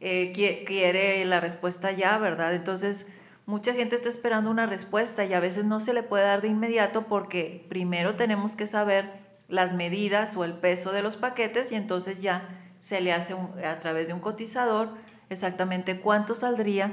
eh, 0.00 0.32
quiere 0.32 1.24
la 1.24 1.40
respuesta 1.40 1.92
ya, 1.92 2.18
¿verdad? 2.18 2.54
Entonces, 2.54 3.06
mucha 3.46 3.74
gente 3.74 3.96
está 3.96 4.08
esperando 4.08 4.50
una 4.50 4.66
respuesta 4.66 5.24
y 5.24 5.34
a 5.34 5.40
veces 5.40 5.64
no 5.64 5.80
se 5.80 5.92
le 5.92 6.02
puede 6.02 6.24
dar 6.24 6.42
de 6.42 6.48
inmediato 6.48 7.02
porque 7.02 7.66
primero 7.68 8.14
tenemos 8.14 8.56
que 8.56 8.66
saber 8.66 9.12
las 9.48 9.74
medidas 9.74 10.36
o 10.36 10.44
el 10.44 10.54
peso 10.54 10.92
de 10.92 11.02
los 11.02 11.16
paquetes 11.16 11.70
y 11.70 11.74
entonces 11.74 12.20
ya 12.20 12.48
se 12.80 13.00
le 13.00 13.12
hace 13.12 13.34
a 13.64 13.80
través 13.80 14.08
de 14.08 14.14
un 14.14 14.20
cotizador 14.20 14.90
exactamente 15.28 16.00
cuánto 16.00 16.34
saldría 16.34 16.92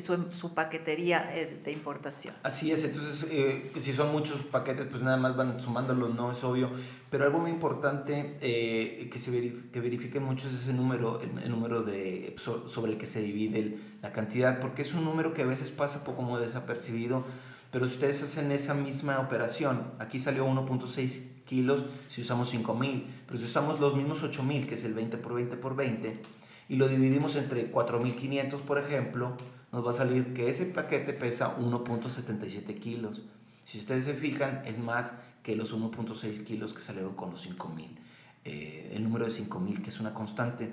su, 0.00 0.32
su 0.32 0.54
paquetería 0.54 1.30
eh, 1.34 1.60
de 1.64 1.72
importación. 1.72 2.34
Así 2.42 2.72
es, 2.72 2.84
entonces 2.84 3.26
eh, 3.30 3.72
si 3.80 3.92
son 3.92 4.12
muchos 4.12 4.42
paquetes, 4.42 4.86
pues 4.86 5.02
nada 5.02 5.16
más 5.16 5.36
van 5.36 5.60
sumándolos, 5.60 6.14
no 6.14 6.32
es 6.32 6.42
obvio. 6.44 6.70
Pero 7.10 7.24
algo 7.24 7.38
muy 7.38 7.50
importante 7.50 8.36
eh, 8.40 9.08
que 9.10 9.18
se 9.18 9.30
que 9.72 9.80
verifiquen 9.80 10.22
mucho 10.22 10.48
es 10.48 10.54
ese 10.54 10.72
número, 10.72 11.20
el, 11.20 11.50
número 11.50 11.82
de, 11.82 12.34
sobre 12.38 12.92
el 12.92 12.98
que 12.98 13.06
se 13.06 13.22
divide 13.22 13.78
la 14.02 14.12
cantidad, 14.12 14.60
porque 14.60 14.82
es 14.82 14.92
un 14.92 15.04
número 15.04 15.32
que 15.32 15.42
a 15.42 15.46
veces 15.46 15.70
pasa 15.70 16.04
poco 16.04 16.16
como 16.16 16.38
desapercibido. 16.38 17.24
Pero 17.70 17.86
si 17.86 17.94
ustedes 17.94 18.22
hacen 18.22 18.52
esa 18.52 18.74
misma 18.74 19.18
operación, 19.18 19.92
aquí 19.98 20.18
salió 20.18 20.46
1.6 20.46 21.44
kilos 21.44 21.84
si 22.08 22.22
usamos 22.22 22.50
5000, 22.50 23.06
pero 23.26 23.38
si 23.38 23.44
usamos 23.44 23.80
los 23.80 23.94
mismos 23.96 24.22
8000, 24.22 24.66
que 24.66 24.74
es 24.74 24.84
el 24.84 24.94
20 24.94 25.16
por 25.18 25.34
20 25.34 25.56
por 25.56 25.76
20, 25.76 26.20
y 26.68 26.76
lo 26.76 26.88
dividimos 26.88 27.36
entre 27.36 27.70
4500, 27.70 28.62
por 28.62 28.78
ejemplo, 28.78 29.36
nos 29.72 29.84
va 29.84 29.90
a 29.90 29.94
salir 29.94 30.32
que 30.32 30.48
ese 30.48 30.66
paquete 30.66 31.12
pesa 31.12 31.56
1.77 31.58 32.78
kilos. 32.78 33.22
Si 33.64 33.78
ustedes 33.78 34.04
se 34.04 34.14
fijan, 34.14 34.62
es 34.64 34.78
más 34.78 35.12
que 35.42 35.56
los 35.56 35.74
1.6 35.74 36.44
kilos 36.44 36.72
que 36.72 36.80
salieron 36.80 37.14
con 37.14 37.30
los 37.30 37.42
5000. 37.42 37.98
Eh, 38.44 38.92
el 38.94 39.02
número 39.04 39.24
de 39.24 39.32
5000, 39.32 39.82
que 39.82 39.90
es 39.90 40.00
una 40.00 40.14
constante. 40.14 40.72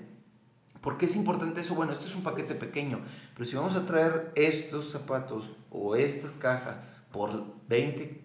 ¿Por 0.82 0.98
qué 0.98 1.06
es 1.06 1.16
importante 1.16 1.62
eso? 1.62 1.76
Bueno, 1.76 1.94
esto 1.94 2.06
es 2.06 2.16
un 2.16 2.24
paquete 2.24 2.56
pequeño, 2.56 3.00
pero 3.34 3.46
si 3.46 3.56
vamos 3.56 3.76
a 3.76 3.86
traer 3.86 4.32
estos 4.36 4.92
zapatos 4.92 5.50
o 5.72 5.96
estas 5.96 6.32
cajas 6.34 6.78
por 7.12 7.46
20 7.70 8.22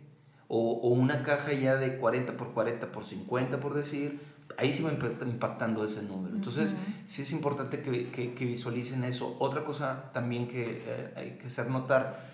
o, 0.48 0.72
o 0.72 0.88
una 0.88 1.22
caja 1.22 1.52
ya 1.52 1.76
de 1.76 1.98
40 1.98 2.36
por 2.36 2.52
40 2.52 2.90
por 2.90 3.04
50 3.04 3.60
por 3.60 3.74
decir, 3.74 4.20
ahí 4.58 4.72
sí 4.72 4.82
va 4.82 4.92
impactando 4.92 5.84
ese 5.84 6.02
número. 6.02 6.34
Entonces, 6.34 6.76
sí 7.06 7.22
es 7.22 7.30
importante 7.30 7.80
que, 7.80 8.10
que, 8.10 8.44
visualicen 8.44 9.04
eso. 9.04 9.36
Otra 9.38 9.64
cosa 9.64 10.10
también 10.12 10.48
que 10.48 10.82
eh, 10.84 11.12
hay 11.16 11.30
que 11.40 11.46
hacer 11.46 11.70
notar, 11.70 12.26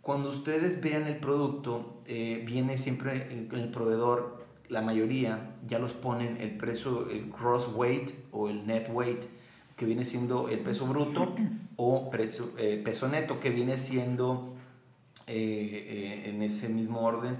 cuando 0.00 0.28
ustedes 0.28 0.80
vean 0.80 1.08
el 1.08 1.16
producto, 1.16 2.00
eh, 2.06 2.42
viene 2.46 2.78
siempre 2.78 3.32
en 3.32 3.48
el 3.52 3.68
proveedor, 3.70 4.46
la 4.68 4.80
mayoría 4.80 5.56
ya 5.66 5.80
los 5.80 5.92
ponen 5.92 6.40
el 6.40 6.56
precio, 6.56 7.10
el 7.10 7.30
cross 7.30 7.68
weight 7.74 8.12
o 8.30 8.48
el 8.48 8.64
net 8.64 8.88
weight, 8.92 9.24
que 9.76 9.86
viene 9.86 10.04
siendo 10.04 10.48
el 10.48 10.60
peso 10.60 10.86
bruto, 10.86 11.34
o 11.76 12.10
precio, 12.10 12.50
eh, 12.58 12.80
peso 12.84 13.08
neto, 13.08 13.40
que 13.40 13.50
viene 13.50 13.78
siendo 13.78 14.52
en 15.26 16.40
ese 16.40 16.68
mismo 16.68 17.00
orden 17.00 17.36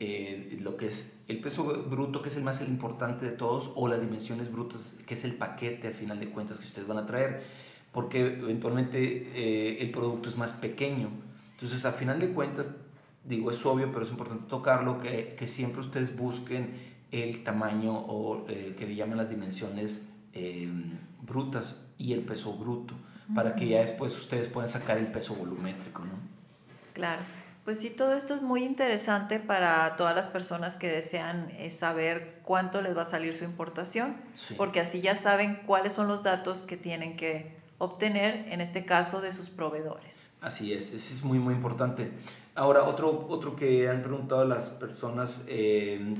lo 0.00 0.78
que 0.78 0.86
es 0.86 1.12
el 1.28 1.40
peso 1.40 1.64
bruto, 1.64 2.22
que 2.22 2.30
es 2.30 2.36
el 2.36 2.42
más 2.42 2.60
importante 2.62 3.26
de 3.26 3.32
todos, 3.32 3.70
o 3.74 3.86
las 3.86 4.00
dimensiones 4.00 4.50
brutas, 4.50 4.94
que 5.06 5.14
es 5.14 5.24
el 5.24 5.34
paquete 5.34 5.88
al 5.88 5.94
final 5.94 6.18
de 6.18 6.30
cuentas 6.30 6.58
que 6.58 6.66
ustedes 6.66 6.88
van 6.88 6.98
a 6.98 7.06
traer, 7.06 7.42
porque 7.92 8.20
eventualmente 8.20 9.30
eh, 9.34 9.82
el 9.82 9.90
producto 9.90 10.28
es 10.28 10.36
más 10.36 10.54
pequeño. 10.54 11.10
Entonces, 11.52 11.84
a 11.84 11.92
final 11.92 12.18
de 12.18 12.30
cuentas, 12.30 12.74
digo, 13.24 13.50
es 13.50 13.64
obvio, 13.66 13.92
pero 13.92 14.06
es 14.06 14.10
importante 14.10 14.44
tocarlo, 14.48 15.00
que, 15.00 15.36
que 15.38 15.46
siempre 15.46 15.80
ustedes 15.80 16.16
busquen 16.16 16.74
el 17.12 17.44
tamaño 17.44 17.92
o 17.94 18.46
el 18.48 18.74
que 18.76 18.86
le 18.86 18.94
llaman 18.94 19.18
las 19.18 19.30
dimensiones 19.30 20.02
em, 20.32 20.98
brutas 21.20 21.84
y 21.98 22.12
el 22.14 22.20
peso 22.20 22.54
bruto, 22.54 22.94
para 23.34 23.54
que 23.54 23.68
ya 23.68 23.80
después 23.80 24.16
ustedes 24.16 24.48
puedan 24.48 24.68
sacar 24.68 24.96
el 24.96 25.08
peso 25.08 25.34
volumétrico, 25.34 26.02
¿no? 26.04 26.18
Claro. 26.94 27.22
Pues 27.70 27.78
sí, 27.78 27.90
todo 27.90 28.14
esto 28.14 28.34
es 28.34 28.42
muy 28.42 28.64
interesante 28.64 29.38
para 29.38 29.94
todas 29.94 30.16
las 30.16 30.26
personas 30.26 30.76
que 30.76 30.88
desean 30.88 31.52
eh, 31.52 31.70
saber 31.70 32.40
cuánto 32.42 32.82
les 32.82 32.96
va 32.96 33.02
a 33.02 33.04
salir 33.04 33.32
su 33.32 33.44
importación, 33.44 34.16
porque 34.56 34.80
así 34.80 35.00
ya 35.00 35.14
saben 35.14 35.60
cuáles 35.66 35.92
son 35.92 36.08
los 36.08 36.24
datos 36.24 36.64
que 36.64 36.76
tienen 36.76 37.14
que 37.14 37.54
obtener, 37.78 38.48
en 38.48 38.60
este 38.60 38.84
caso, 38.84 39.20
de 39.20 39.30
sus 39.30 39.50
proveedores. 39.50 40.30
Así 40.40 40.72
es, 40.72 40.88
eso 40.88 41.14
es 41.14 41.22
muy, 41.22 41.38
muy 41.38 41.54
importante. 41.54 42.10
Ahora, 42.56 42.82
otro, 42.82 43.28
otro 43.28 43.54
que 43.54 43.88
han 43.88 44.02
preguntado 44.02 44.44
las 44.44 44.70
personas, 44.70 45.40
eh, 45.46 46.16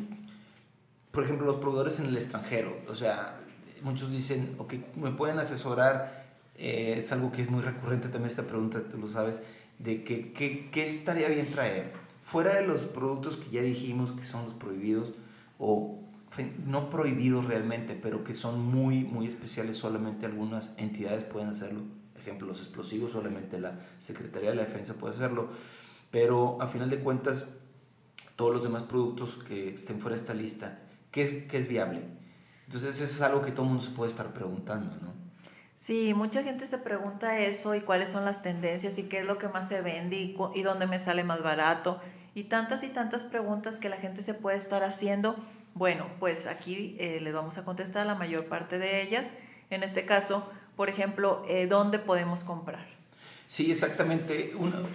por 1.11 1.25
ejemplo, 1.25 1.47
los 1.47 1.57
proveedores 1.57 1.99
en 1.99 2.07
el 2.07 2.17
extranjero, 2.17 2.79
o 2.89 2.95
sea, 2.95 3.41
muchos 3.83 4.13
dicen, 4.13 4.55
ok, 4.59 4.75
me 4.95 5.11
pueden 5.11 5.41
asesorar, 5.41 6.27
eh, 6.55 6.95
es 6.99 7.11
algo 7.11 7.33
que 7.33 7.43
es 7.43 7.51
muy 7.51 7.63
recurrente 7.63 8.09
también 8.09 8.31
esta 8.31 8.45
pregunta, 8.45 8.81
tú 8.89 8.99
lo 8.99 9.09
sabes, 9.09 9.41
de 9.83 10.05
que, 10.05 10.33
qué 10.33 10.83
estaría 10.83 11.29
bien 11.29 11.51
traer, 11.51 11.93
fuera 12.23 12.55
de 12.55 12.67
los 12.67 12.83
productos 12.83 13.37
que 13.37 13.51
ya 13.51 13.63
dijimos 13.63 14.13
que 14.13 14.25
son 14.25 14.45
los 14.45 14.55
prohibidos, 14.55 15.13
o 15.59 15.99
no 16.67 16.91
prohibidos 16.91 17.45
realmente, 17.45 17.99
pero 18.01 18.25
que 18.25 18.35
son 18.35 18.61
muy, 18.61 19.05
muy 19.05 19.27
especiales, 19.27 19.77
solamente 19.77 20.27
algunas 20.27 20.73
entidades 20.77 21.25
pueden 21.25 21.49
hacerlo. 21.49 21.81
Ejemplo, 22.17 22.47
los 22.47 22.61
explosivos, 22.61 23.13
solamente 23.13 23.59
la 23.59 23.81
Secretaría 23.99 24.51
de 24.51 24.57
la 24.57 24.65
Defensa 24.65 24.95
puede 24.95 25.15
hacerlo, 25.15 25.49
pero 26.11 26.61
a 26.61 26.67
final 26.67 26.91
de 26.91 27.01
cuentas, 27.01 27.53
todos 28.37 28.55
los 28.55 28.63
demás 28.63 28.85
productos 28.85 29.39
que 29.49 29.75
estén 29.75 30.01
fuera 30.01 30.17
de 30.17 30.21
esta 30.21 30.35
lista, 30.35 30.79
¿qué 31.11 31.23
es, 31.23 31.31
qué 31.51 31.59
es 31.59 31.69
viable? 31.69 32.03
Entonces, 32.67 33.01
eso 33.01 33.05
es 33.05 33.21
algo 33.23 33.43
que 33.43 33.51
todo 33.51 33.65
el 33.65 33.71
mundo 33.71 33.85
se 33.85 33.91
puede 33.91 34.11
estar 34.11 34.33
preguntando, 34.33 34.97
¿no? 35.03 35.20
Sí, 35.81 36.13
mucha 36.13 36.43
gente 36.43 36.67
se 36.67 36.77
pregunta 36.77 37.39
eso 37.39 37.75
y 37.75 37.81
cuáles 37.81 38.11
son 38.11 38.27
las 38.27 38.43
tendencias 38.43 38.99
y 38.99 39.05
qué 39.05 39.21
es 39.21 39.25
lo 39.25 39.39
que 39.39 39.49
más 39.49 39.67
se 39.67 39.81
vende 39.81 40.17
y, 40.17 40.63
dónde 40.63 40.87
me 40.87 40.99
sale 40.99 41.25
más 41.25 41.43
barato 41.43 41.99
y 42.35 42.45
tantas 42.45 42.85
y 42.85 42.89
tantas 42.89 43.25
preguntas 43.25 43.79
que 43.79 43.89
la 43.89 43.97
gente 43.97 44.21
se 44.21 44.35
puede 44.35 44.59
estar 44.59 44.85
haciendo. 44.85 45.37
Bueno, 45.73 46.07
pues 46.19 46.47
aquí 46.47 46.97
eh, 46.99 47.19
les 47.23 47.33
vamos 47.33 47.57
a 47.57 47.65
contestar 47.65 48.07
la 48.07 48.15
mayor 48.15 48.45
parte 48.45 48.79
de 48.79 49.01
ellas. 49.01 49.31
En 49.71 49.83
este 49.83 50.05
caso, 50.05 50.47
por 50.77 50.91
ejemplo, 50.91 51.43
eh, 51.49 51.67
¿dónde 51.67 51.99
podemos 51.99 52.45
comprar? 52.45 52.87
Sí, 53.47 53.71
exactamente. 53.71 54.53
Una, 54.59 54.87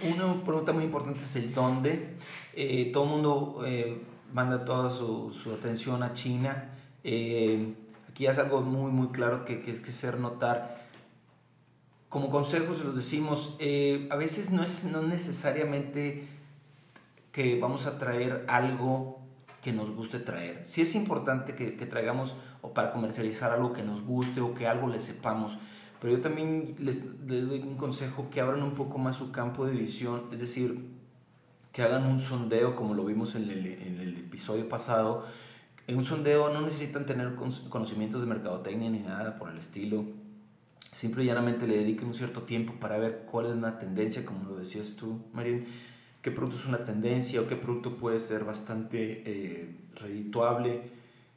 pregunta 0.44 0.72
muy 0.72 0.84
importante 0.84 1.24
es 1.24 1.34
el 1.34 1.52
dónde. 1.52 2.14
Eh, 2.54 2.92
todo 2.92 3.02
el 3.02 3.10
mundo 3.10 3.64
manda 4.32 4.64
toda 4.64 4.88
su, 4.88 5.34
su, 5.34 5.52
atención 5.52 6.04
a 6.04 6.12
China 6.12 6.70
aquí 8.16 8.26
es 8.26 8.38
algo 8.38 8.62
muy, 8.62 8.90
muy 8.90 9.08
claro 9.08 9.44
que, 9.44 9.60
que, 9.60 9.74
que 9.74 9.92
ser 9.92 10.18
notar. 10.18 10.86
Como 12.08 12.30
consejos 12.30 12.78
se 12.78 12.84
los 12.84 12.96
decimos, 12.96 13.54
eh, 13.58 14.08
a 14.10 14.16
veces 14.16 14.48
no 14.48 14.62
es 14.62 14.84
no 14.84 15.02
necesariamente 15.02 16.26
que 17.30 17.60
vamos 17.60 17.84
a 17.84 17.98
traer 17.98 18.46
algo 18.48 19.20
que 19.60 19.70
nos 19.70 19.90
guste 19.90 20.18
traer. 20.18 20.64
Sí 20.64 20.80
es 20.80 20.94
importante 20.94 21.54
que, 21.54 21.72
traigamos 21.84 22.34
o 22.62 22.72
para 22.72 22.90
comercializar 22.90 23.52
algo 23.52 23.74
que 23.74 23.82
nos 23.82 24.00
guste 24.02 24.40
o 24.40 24.54
que 24.54 24.66
algo 24.66 24.88
le 24.88 25.02
sepamos, 25.02 25.58
pero 26.00 26.14
yo 26.14 26.22
también 26.22 26.74
les, 26.78 27.04
les 27.26 27.46
doy 27.46 27.60
un 27.60 27.76
consejo 27.76 28.30
que 28.30 28.40
abran 28.40 28.62
un 28.62 28.74
poco 28.74 28.96
más 28.96 29.16
su 29.16 29.30
campo 29.30 29.66
de 29.66 29.72
visión, 29.72 30.22
es 30.32 30.40
decir, 30.40 30.88
que 31.70 31.82
hagan 31.82 32.06
un 32.06 32.20
sondeo 32.20 32.76
como 32.76 32.94
lo 32.94 33.04
vimos 33.04 33.34
en 33.34 33.50
el 33.50 34.16
episodio 34.16 34.70
pasado, 34.70 35.26
en 35.86 35.96
un 35.96 36.04
sondeo 36.04 36.52
no 36.52 36.62
necesitan 36.62 37.06
tener 37.06 37.34
conocimientos 37.68 38.20
de 38.20 38.26
mercadotecnia 38.26 38.90
ni 38.90 38.98
nada 38.98 39.38
por 39.38 39.50
el 39.50 39.58
estilo. 39.58 40.04
Simple 40.92 41.24
y 41.24 41.26
llanamente 41.26 41.66
le 41.66 41.76
dediquen 41.76 42.08
un 42.08 42.14
cierto 42.14 42.42
tiempo 42.42 42.74
para 42.80 42.98
ver 42.98 43.26
cuál 43.30 43.46
es 43.46 43.52
una 43.52 43.78
tendencia, 43.78 44.24
como 44.24 44.48
lo 44.48 44.56
decías 44.56 44.96
tú, 44.96 45.20
Marín, 45.32 45.66
qué 46.22 46.30
producto 46.30 46.58
es 46.58 46.66
una 46.66 46.84
tendencia 46.84 47.40
o 47.40 47.46
qué 47.46 47.54
producto 47.54 47.98
puede 47.98 48.18
ser 48.18 48.44
bastante 48.44 49.22
eh, 49.26 49.76
redituable. 49.94 50.90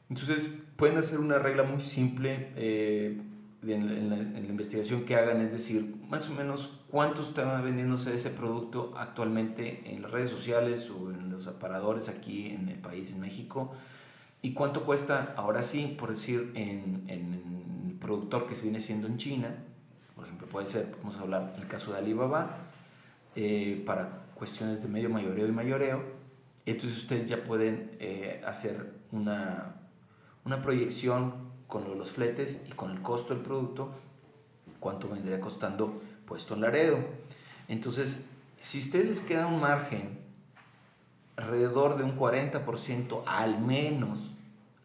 Entonces 0.08 0.52
pueden 0.76 0.98
hacer 0.98 1.20
una 1.20 1.38
regla 1.38 1.62
muy 1.62 1.82
simple 1.82 2.48
eh, 2.56 3.20
en, 3.62 4.10
la, 4.10 4.40
investigación 4.40 5.04
que 5.04 5.14
hagan, 5.14 5.40
es 5.42 5.52
decir, 5.52 5.94
más 6.08 6.28
o 6.28 6.34
menos 6.34 6.80
cuánto 6.88 7.22
está 7.22 7.60
vendiéndose 7.60 8.14
ese 8.14 8.30
producto 8.30 8.94
actualmente 8.96 9.82
en 9.84 10.02
las 10.02 10.10
redes 10.10 10.30
sociales 10.30 10.90
o 10.90 11.12
en 11.12 11.30
los 11.30 11.46
aparadores 11.46 12.08
aquí 12.08 12.48
en 12.48 12.68
el 12.68 12.78
país, 12.78 13.12
en 13.12 13.20
México 13.20 13.72
¿Y 14.42 14.54
cuánto 14.54 14.84
cuesta, 14.84 15.34
ahora 15.36 15.62
sí, 15.62 15.96
por 15.98 16.10
decir, 16.10 16.52
en, 16.54 17.04
en 17.08 17.88
el 17.88 17.94
productor 17.96 18.46
que 18.46 18.54
se 18.54 18.62
viene 18.62 18.80
siendo 18.80 19.06
en 19.06 19.18
China? 19.18 19.54
Por 20.16 20.24
ejemplo, 20.24 20.46
puede 20.48 20.66
ser, 20.66 20.94
vamos 21.02 21.16
a 21.18 21.20
hablar 21.20 21.54
el 21.58 21.66
caso 21.66 21.92
de 21.92 21.98
Alibaba, 21.98 22.56
eh, 23.36 23.82
para 23.86 24.22
cuestiones 24.34 24.82
de 24.82 24.88
medio 24.88 25.10
mayoreo 25.10 25.46
y 25.46 25.52
mayoreo. 25.52 26.02
Entonces 26.66 26.98
ustedes 26.98 27.28
ya 27.28 27.44
pueden 27.44 27.96
eh, 28.00 28.42
hacer 28.46 28.94
una, 29.12 29.76
una 30.44 30.62
proyección 30.62 31.50
con 31.66 31.98
los 31.98 32.10
fletes 32.10 32.64
y 32.68 32.72
con 32.72 32.90
el 32.90 33.02
costo 33.02 33.34
del 33.34 33.42
producto, 33.42 33.92
cuánto 34.80 35.08
vendría 35.08 35.40
costando 35.40 36.02
puesto 36.26 36.54
en 36.54 36.62
Laredo. 36.62 36.98
Entonces, 37.68 38.26
si 38.58 38.78
ustedes 38.78 39.06
les 39.06 39.20
queda 39.20 39.46
un 39.46 39.60
margen 39.60 40.19
alrededor 41.40 41.96
de 41.96 42.04
un 42.04 42.16
40% 42.16 43.22
al 43.26 43.60
menos, 43.60 44.18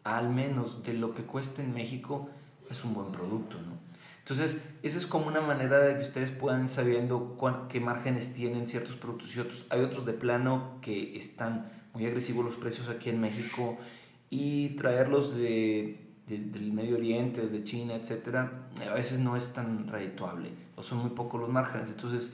al 0.04 0.30
menos 0.30 0.82
de 0.84 0.94
lo 0.94 1.14
que 1.14 1.22
cuesta 1.22 1.62
en 1.62 1.74
México, 1.74 2.28
es 2.70 2.84
un 2.84 2.94
buen 2.94 3.12
producto, 3.12 3.56
¿no? 3.56 3.76
Entonces, 4.20 4.60
esa 4.82 4.98
es 4.98 5.06
como 5.06 5.28
una 5.28 5.40
manera 5.40 5.78
de 5.78 5.98
que 5.98 6.02
ustedes 6.02 6.30
puedan 6.32 6.68
sabiendo 6.68 7.38
qué 7.68 7.78
márgenes 7.78 8.34
tienen 8.34 8.66
ciertos 8.66 8.96
productos 8.96 9.36
y 9.36 9.40
otros. 9.40 9.64
Hay 9.70 9.80
otros 9.80 10.04
de 10.04 10.14
plano 10.14 10.78
que 10.82 11.16
están 11.16 11.70
muy 11.94 12.06
agresivos 12.06 12.44
los 12.44 12.56
precios 12.56 12.88
aquí 12.88 13.08
en 13.08 13.20
México 13.20 13.78
y 14.28 14.70
traerlos 14.70 15.36
de, 15.36 16.00
del 16.26 16.72
Medio 16.72 16.96
Oriente, 16.96 17.46
de 17.46 17.62
China, 17.62 17.94
etcétera, 17.94 18.66
a 18.90 18.94
veces 18.94 19.20
no 19.20 19.36
es 19.36 19.52
tan 19.52 19.86
redituable 19.86 20.50
o 20.74 20.82
son 20.82 20.98
muy 20.98 21.10
pocos 21.10 21.40
los 21.40 21.48
márgenes. 21.48 21.88
Entonces, 21.90 22.32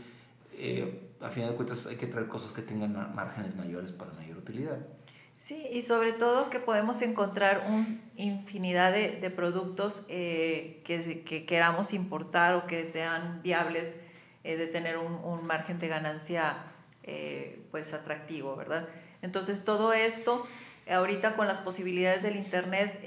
eh, 0.55 1.02
a 1.23 1.31
final 1.31 1.51
de 1.51 1.57
cuentas 1.57 1.87
hay 1.87 1.97
que 1.97 2.07
traer 2.07 2.29
cosas 2.29 2.53
que 2.53 2.63
tengan 2.63 3.15
márgenes 3.15 3.55
mayores 3.57 3.93
para 3.93 4.13
mayor 4.13 4.39
utilidad. 4.39 4.79
Sí, 5.37 5.67
y 5.73 5.83
sobre 5.83 6.13
todo 6.13 6.51
que 6.51 6.61
podemos 6.61 7.03
encontrar 7.03 7.65
una 7.69 7.87
infinidad 8.17 8.93
de, 8.93 9.19
de 9.21 9.29
productos 9.29 10.05
eh, 10.09 10.81
que, 10.85 11.25
que, 11.25 11.45
queramos 11.47 11.93
importar 11.93 12.55
o 12.55 12.67
que 12.69 12.85
sean 12.85 13.43
viables 13.43 13.97
eh, 14.45 14.57
de 14.57 14.69
tener 14.69 14.99
un, 14.99 15.15
un, 15.15 15.45
margen 15.45 15.81
de 15.81 15.89
ganancia 15.89 16.59
eh, 17.03 17.61
pues 17.73 17.93
atractivo, 17.93 18.55
¿verdad? 18.55 18.89
Entonces 19.21 19.65
todo 19.65 19.93
esto, 19.93 20.47
ahorita 20.89 21.35
con 21.35 21.49
las 21.49 21.61
posibilidades 21.61 22.23
del 22.23 22.37
Internet, 22.37 23.01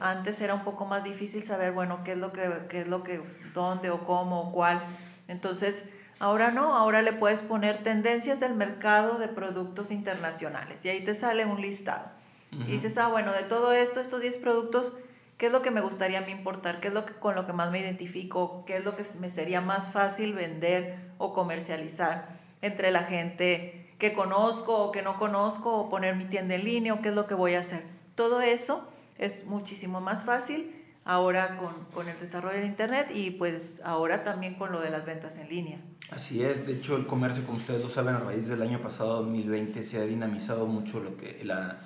antes 0.00 0.40
era 0.40 0.54
un 0.54 0.64
poco 0.64 0.86
más 0.86 1.04
difícil 1.04 1.42
saber, 1.42 1.72
bueno, 1.72 2.02
qué 2.02 2.12
es 2.12 2.18
lo 2.18 2.32
que, 2.32 2.50
qué 2.70 2.80
es 2.80 2.88
lo 2.88 3.02
que, 3.02 3.20
dónde 3.52 3.90
o 3.90 4.06
cómo 4.06 4.40
o 4.40 4.52
cuál. 4.52 4.82
Entonces, 5.26 5.84
Ahora 6.20 6.50
no, 6.50 6.74
ahora 6.74 7.02
le 7.02 7.12
puedes 7.12 7.42
poner 7.42 7.78
tendencias 7.78 8.40
del 8.40 8.54
mercado 8.54 9.18
de 9.18 9.28
productos 9.28 9.90
internacionales 9.92 10.84
y 10.84 10.88
ahí 10.88 11.04
te 11.04 11.14
sale 11.14 11.46
un 11.46 11.60
listado. 11.60 12.06
Y 12.50 12.72
dices, 12.72 12.96
ah, 12.96 13.08
bueno, 13.08 13.32
de 13.32 13.42
todo 13.42 13.72
esto, 13.72 14.00
estos 14.00 14.22
10 14.22 14.38
productos, 14.38 14.94
¿qué 15.36 15.46
es 15.46 15.52
lo 15.52 15.60
que 15.60 15.70
me 15.70 15.82
gustaría 15.82 16.18
a 16.18 16.22
mí 16.22 16.32
importar? 16.32 16.80
¿Qué 16.80 16.88
es 16.88 16.94
lo 16.94 17.04
que, 17.04 17.12
con 17.12 17.34
lo 17.34 17.46
que 17.46 17.52
más 17.52 17.70
me 17.70 17.78
identifico? 17.78 18.64
¿Qué 18.66 18.78
es 18.78 18.84
lo 18.84 18.96
que 18.96 19.04
me 19.20 19.28
sería 19.28 19.60
más 19.60 19.92
fácil 19.92 20.32
vender 20.32 20.96
o 21.18 21.34
comercializar 21.34 22.28
entre 22.62 22.90
la 22.90 23.02
gente 23.02 23.92
que 23.98 24.14
conozco 24.14 24.76
o 24.76 24.92
que 24.92 25.02
no 25.02 25.18
conozco 25.18 25.74
o 25.74 25.90
poner 25.90 26.16
mi 26.16 26.24
tienda 26.24 26.54
en 26.54 26.64
línea 26.64 26.94
o 26.94 27.02
qué 27.02 27.10
es 27.10 27.14
lo 27.14 27.26
que 27.26 27.34
voy 27.34 27.54
a 27.54 27.60
hacer? 27.60 27.82
Todo 28.14 28.40
eso 28.40 28.88
es 29.18 29.44
muchísimo 29.44 30.00
más 30.00 30.24
fácil 30.24 30.77
ahora 31.08 31.56
con, 31.56 31.86
con, 31.94 32.06
el 32.06 32.18
desarrollo 32.18 32.60
de 32.60 32.66
Internet 32.66 33.10
y 33.14 33.30
pues 33.30 33.80
ahora 33.82 34.24
también 34.24 34.56
con 34.56 34.72
lo 34.72 34.80
de 34.82 34.90
las 34.90 35.06
ventas 35.06 35.38
en 35.38 35.48
línea. 35.48 35.80
Así 36.10 36.44
es, 36.44 36.66
de 36.66 36.74
hecho 36.74 36.96
el 36.96 37.06
comercio, 37.06 37.46
como 37.46 37.56
ustedes 37.56 37.82
lo 37.82 37.88
saben, 37.88 38.14
a 38.14 38.20
raíz 38.20 38.46
del 38.46 38.60
año 38.60 38.78
pasado, 38.82 39.22
2020, 39.22 39.82
se 39.84 39.96
ha 39.96 40.02
dinamizado 40.02 40.66
mucho 40.66 41.00
lo 41.00 41.16
que 41.16 41.42
la, 41.44 41.80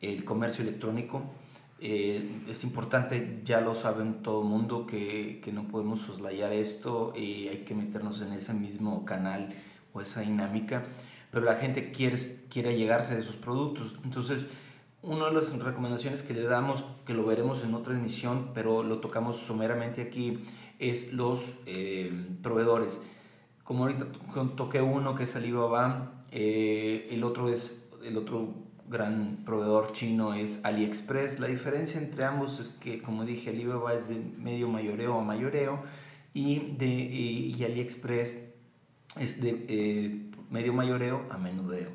el 0.00 0.24
comercio 0.24 0.62
electrónico. 0.62 1.24
Eh, 1.80 2.24
es 2.48 2.62
importante, 2.62 3.40
ya 3.44 3.60
lo 3.60 3.74
saben 3.74 4.22
todo 4.22 4.42
el 4.42 4.48
mundo, 4.48 4.86
que, 4.86 5.40
que, 5.42 5.50
no 5.50 5.66
podemos 5.66 6.02
soslayar 6.02 6.52
esto 6.52 7.12
y 7.16 7.48
hay 7.48 7.64
que 7.66 7.74
meternos 7.74 8.22
en 8.22 8.34
ese 8.34 8.54
mismo 8.54 9.04
canal 9.04 9.52
o 9.92 10.00
esa 10.00 10.20
dinámica, 10.20 10.84
pero 11.32 11.44
la 11.44 11.56
gente 11.56 11.90
quiere, 11.90 12.18
quiere 12.48 12.76
llegarse 12.76 13.16
de 13.16 13.24
sus 13.24 13.34
productos. 13.34 13.96
Entonces, 14.04 14.46
una 15.02 15.26
de 15.26 15.32
las 15.32 15.58
recomendaciones 15.58 16.22
que 16.22 16.34
le 16.34 16.44
damos, 16.44 16.84
que 17.06 17.14
lo 17.14 17.24
veremos 17.24 17.62
en 17.62 17.74
otra 17.74 17.94
emisión, 17.94 18.50
pero 18.54 18.82
lo 18.82 18.98
tocamos 18.98 19.38
someramente 19.38 20.02
aquí, 20.02 20.44
es 20.78 21.12
los 21.12 21.54
eh, 21.66 22.12
proveedores. 22.42 22.98
Como 23.64 23.84
ahorita 23.84 24.06
toqué 24.56 24.82
uno 24.82 25.14
que 25.14 25.24
es 25.24 25.36
Alibaba, 25.36 26.24
eh, 26.30 27.08
el 27.10 27.24
otro 27.24 27.48
es 27.48 27.76
el 28.02 28.16
otro 28.16 28.54
gran 28.90 29.44
proveedor 29.44 29.92
chino 29.92 30.34
es 30.34 30.60
AliExpress. 30.64 31.38
La 31.38 31.46
diferencia 31.46 32.00
entre 32.00 32.24
ambos 32.24 32.58
es 32.58 32.68
que, 32.70 33.00
como 33.00 33.24
dije, 33.24 33.50
Alibaba 33.50 33.94
es 33.94 34.08
de 34.08 34.16
medio 34.16 34.68
mayoreo 34.68 35.18
a 35.18 35.22
mayoreo 35.22 35.82
y, 36.34 36.74
de, 36.76 36.86
y, 36.86 37.64
AliExpress 37.64 38.36
es 39.18 39.40
de 39.40 39.64
eh, 39.68 40.30
medio 40.50 40.72
mayoreo 40.72 41.24
a 41.30 41.38
menudeo. 41.38 41.90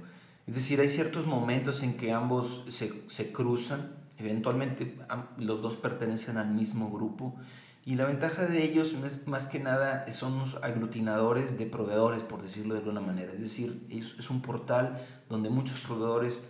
Es 0.47 0.55
decir, 0.55 0.79
hay 0.79 0.89
ciertos 0.89 1.25
momentos 1.25 1.81
en 1.83 1.97
que 1.97 2.11
ambos 2.11 2.65
se, 2.69 3.03
se 3.07 3.31
cruzan, 3.31 3.93
eventualmente 4.17 4.97
los 5.37 5.61
dos 5.61 5.75
pertenecen 5.75 6.37
al 6.37 6.51
mismo 6.53 6.91
grupo 6.91 7.35
y 7.83 7.95
la 7.95 8.05
ventaja 8.05 8.45
de 8.45 8.63
ellos 8.63 8.93
es 8.93 9.27
más 9.27 9.45
que 9.45 9.59
nada 9.59 10.11
son 10.11 10.39
los 10.39 10.55
aglutinadores 10.55 11.57
de 11.57 11.65
proveedores, 11.65 12.21
por 12.21 12.41
decirlo 12.41 12.73
de 12.73 12.79
alguna 12.79 13.01
manera. 13.01 13.31
Es 13.31 13.39
decir, 13.41 13.85
es 13.89 14.29
un 14.29 14.41
portal 14.41 15.05
donde 15.29 15.49
muchos 15.49 15.79
proveedores 15.81 16.41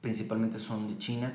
principalmente 0.00 0.58
son 0.58 0.88
de 0.88 0.98
China, 0.98 1.32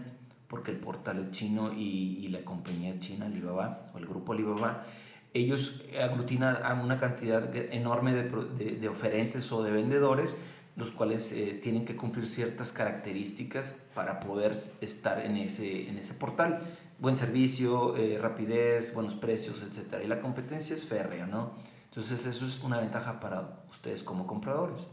porque 0.48 0.72
el 0.72 0.78
portal 0.78 1.18
es 1.20 1.32
chino 1.32 1.74
y, 1.74 2.20
y 2.20 2.28
la 2.28 2.44
compañía 2.44 3.00
china, 3.00 3.26
Alibaba, 3.28 3.90
o 3.94 3.98
el 3.98 4.06
grupo 4.06 4.34
Alibaba, 4.34 4.86
ellos 5.34 5.82
aglutinan 6.00 6.58
a 6.62 6.74
una 6.74 7.00
cantidad 7.00 7.56
enorme 7.56 8.14
de, 8.14 8.30
de, 8.58 8.76
de 8.76 8.90
oferentes 8.90 9.50
o 9.54 9.64
de 9.64 9.72
vendedores 9.72 10.36
los 10.76 10.92
cuales 10.92 11.32
eh, 11.32 11.60
tienen 11.62 11.86
que 11.86 11.96
cumplir 11.96 12.28
ciertas 12.28 12.72
características 12.72 13.76
para 13.94 14.20
poder 14.20 14.54
estar 14.82 15.20
en 15.20 15.38
ese, 15.38 15.90
en 15.90 15.98
ese 15.98 16.14
portal. 16.14 16.62
Buen 17.00 17.16
servicio, 17.16 17.98
eh, 17.98 18.18
rapidez, 18.22 18.94
buenos 18.94 19.16
precios, 19.16 19.62
etc. 19.62 20.02
Y 20.04 20.08
la 20.08 20.22
competencia 20.22 20.76
es 20.76 20.86
férrea, 20.86 21.26
¿no? 21.26 21.52
Entonces 21.86 22.26
eso 22.26 22.46
es 22.46 22.62
una 22.62 22.80
ventaja 22.80 23.20
para 23.20 23.64
ustedes 23.70 24.04
como 24.04 24.26
compradores. 24.26 24.88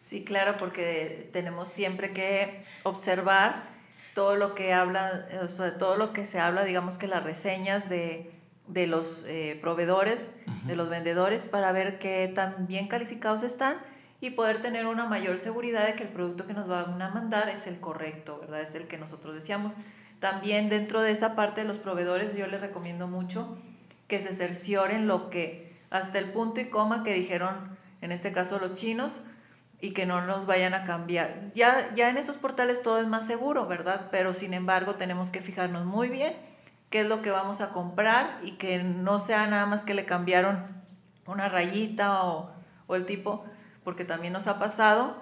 Sí, 0.00 0.24
claro, 0.24 0.56
porque 0.58 1.28
tenemos 1.32 1.66
siempre 1.66 2.12
que 2.12 2.62
observar 2.84 3.64
todo 4.14 4.36
lo 4.36 4.54
que 4.54 4.72
habla, 4.72 5.26
o 5.42 5.48
sea, 5.48 5.76
todo 5.76 5.96
lo 5.96 6.12
que 6.12 6.24
se 6.24 6.38
habla, 6.38 6.64
digamos 6.64 6.98
que 6.98 7.08
las 7.08 7.24
reseñas 7.24 7.88
de, 7.88 8.30
de 8.68 8.86
los 8.86 9.24
eh, 9.26 9.58
proveedores, 9.60 10.32
de 10.64 10.76
los 10.76 10.88
vendedores, 10.88 11.48
para 11.48 11.72
ver 11.72 11.98
qué 11.98 12.30
tan 12.32 12.66
bien 12.68 12.86
calificados 12.86 13.42
están 13.42 13.76
y 14.20 14.30
poder 14.30 14.60
tener 14.60 14.86
una 14.86 15.06
mayor 15.06 15.36
seguridad 15.36 15.86
de 15.86 15.94
que 15.94 16.04
el 16.04 16.08
producto 16.08 16.46
que 16.46 16.54
nos 16.54 16.66
van 16.68 17.00
a 17.00 17.10
mandar 17.10 17.48
es 17.48 17.66
el 17.66 17.80
correcto, 17.80 18.38
¿verdad? 18.40 18.62
Es 18.62 18.74
el 18.74 18.86
que 18.86 18.98
nosotros 18.98 19.34
deseamos. 19.34 19.74
También 20.20 20.68
dentro 20.68 21.02
de 21.02 21.10
esa 21.10 21.34
parte 21.36 21.60
de 21.60 21.66
los 21.66 21.78
proveedores 21.78 22.34
yo 22.34 22.46
les 22.46 22.60
recomiendo 22.60 23.06
mucho 23.06 23.58
que 24.08 24.20
se 24.20 24.32
cercioren 24.32 25.06
lo 25.06 25.28
que 25.30 25.76
hasta 25.90 26.18
el 26.18 26.30
punto 26.30 26.60
y 26.60 26.66
coma 26.66 27.04
que 27.04 27.12
dijeron 27.12 27.76
en 28.00 28.12
este 28.12 28.32
caso 28.32 28.58
los 28.58 28.74
chinos 28.74 29.20
y 29.80 29.90
que 29.90 30.06
no 30.06 30.24
nos 30.24 30.46
vayan 30.46 30.72
a 30.72 30.84
cambiar. 30.84 31.52
Ya, 31.54 31.92
ya 31.94 32.08
en 32.08 32.16
esos 32.16 32.36
portales 32.36 32.82
todo 32.82 33.00
es 33.00 33.06
más 33.06 33.26
seguro, 33.26 33.66
¿verdad? 33.66 34.08
Pero 34.10 34.32
sin 34.32 34.54
embargo 34.54 34.94
tenemos 34.94 35.30
que 35.30 35.42
fijarnos 35.42 35.84
muy 35.84 36.08
bien 36.08 36.34
qué 36.88 37.00
es 37.00 37.06
lo 37.06 37.20
que 37.20 37.30
vamos 37.30 37.60
a 37.60 37.70
comprar 37.70 38.40
y 38.42 38.52
que 38.52 38.82
no 38.82 39.18
sea 39.18 39.46
nada 39.46 39.66
más 39.66 39.82
que 39.82 39.94
le 39.94 40.06
cambiaron 40.06 40.64
una 41.26 41.48
rayita 41.48 42.22
o, 42.24 42.50
o 42.86 42.94
el 42.94 43.04
tipo 43.04 43.44
porque 43.86 44.04
también 44.04 44.32
nos 44.32 44.48
ha 44.48 44.58
pasado 44.58 45.14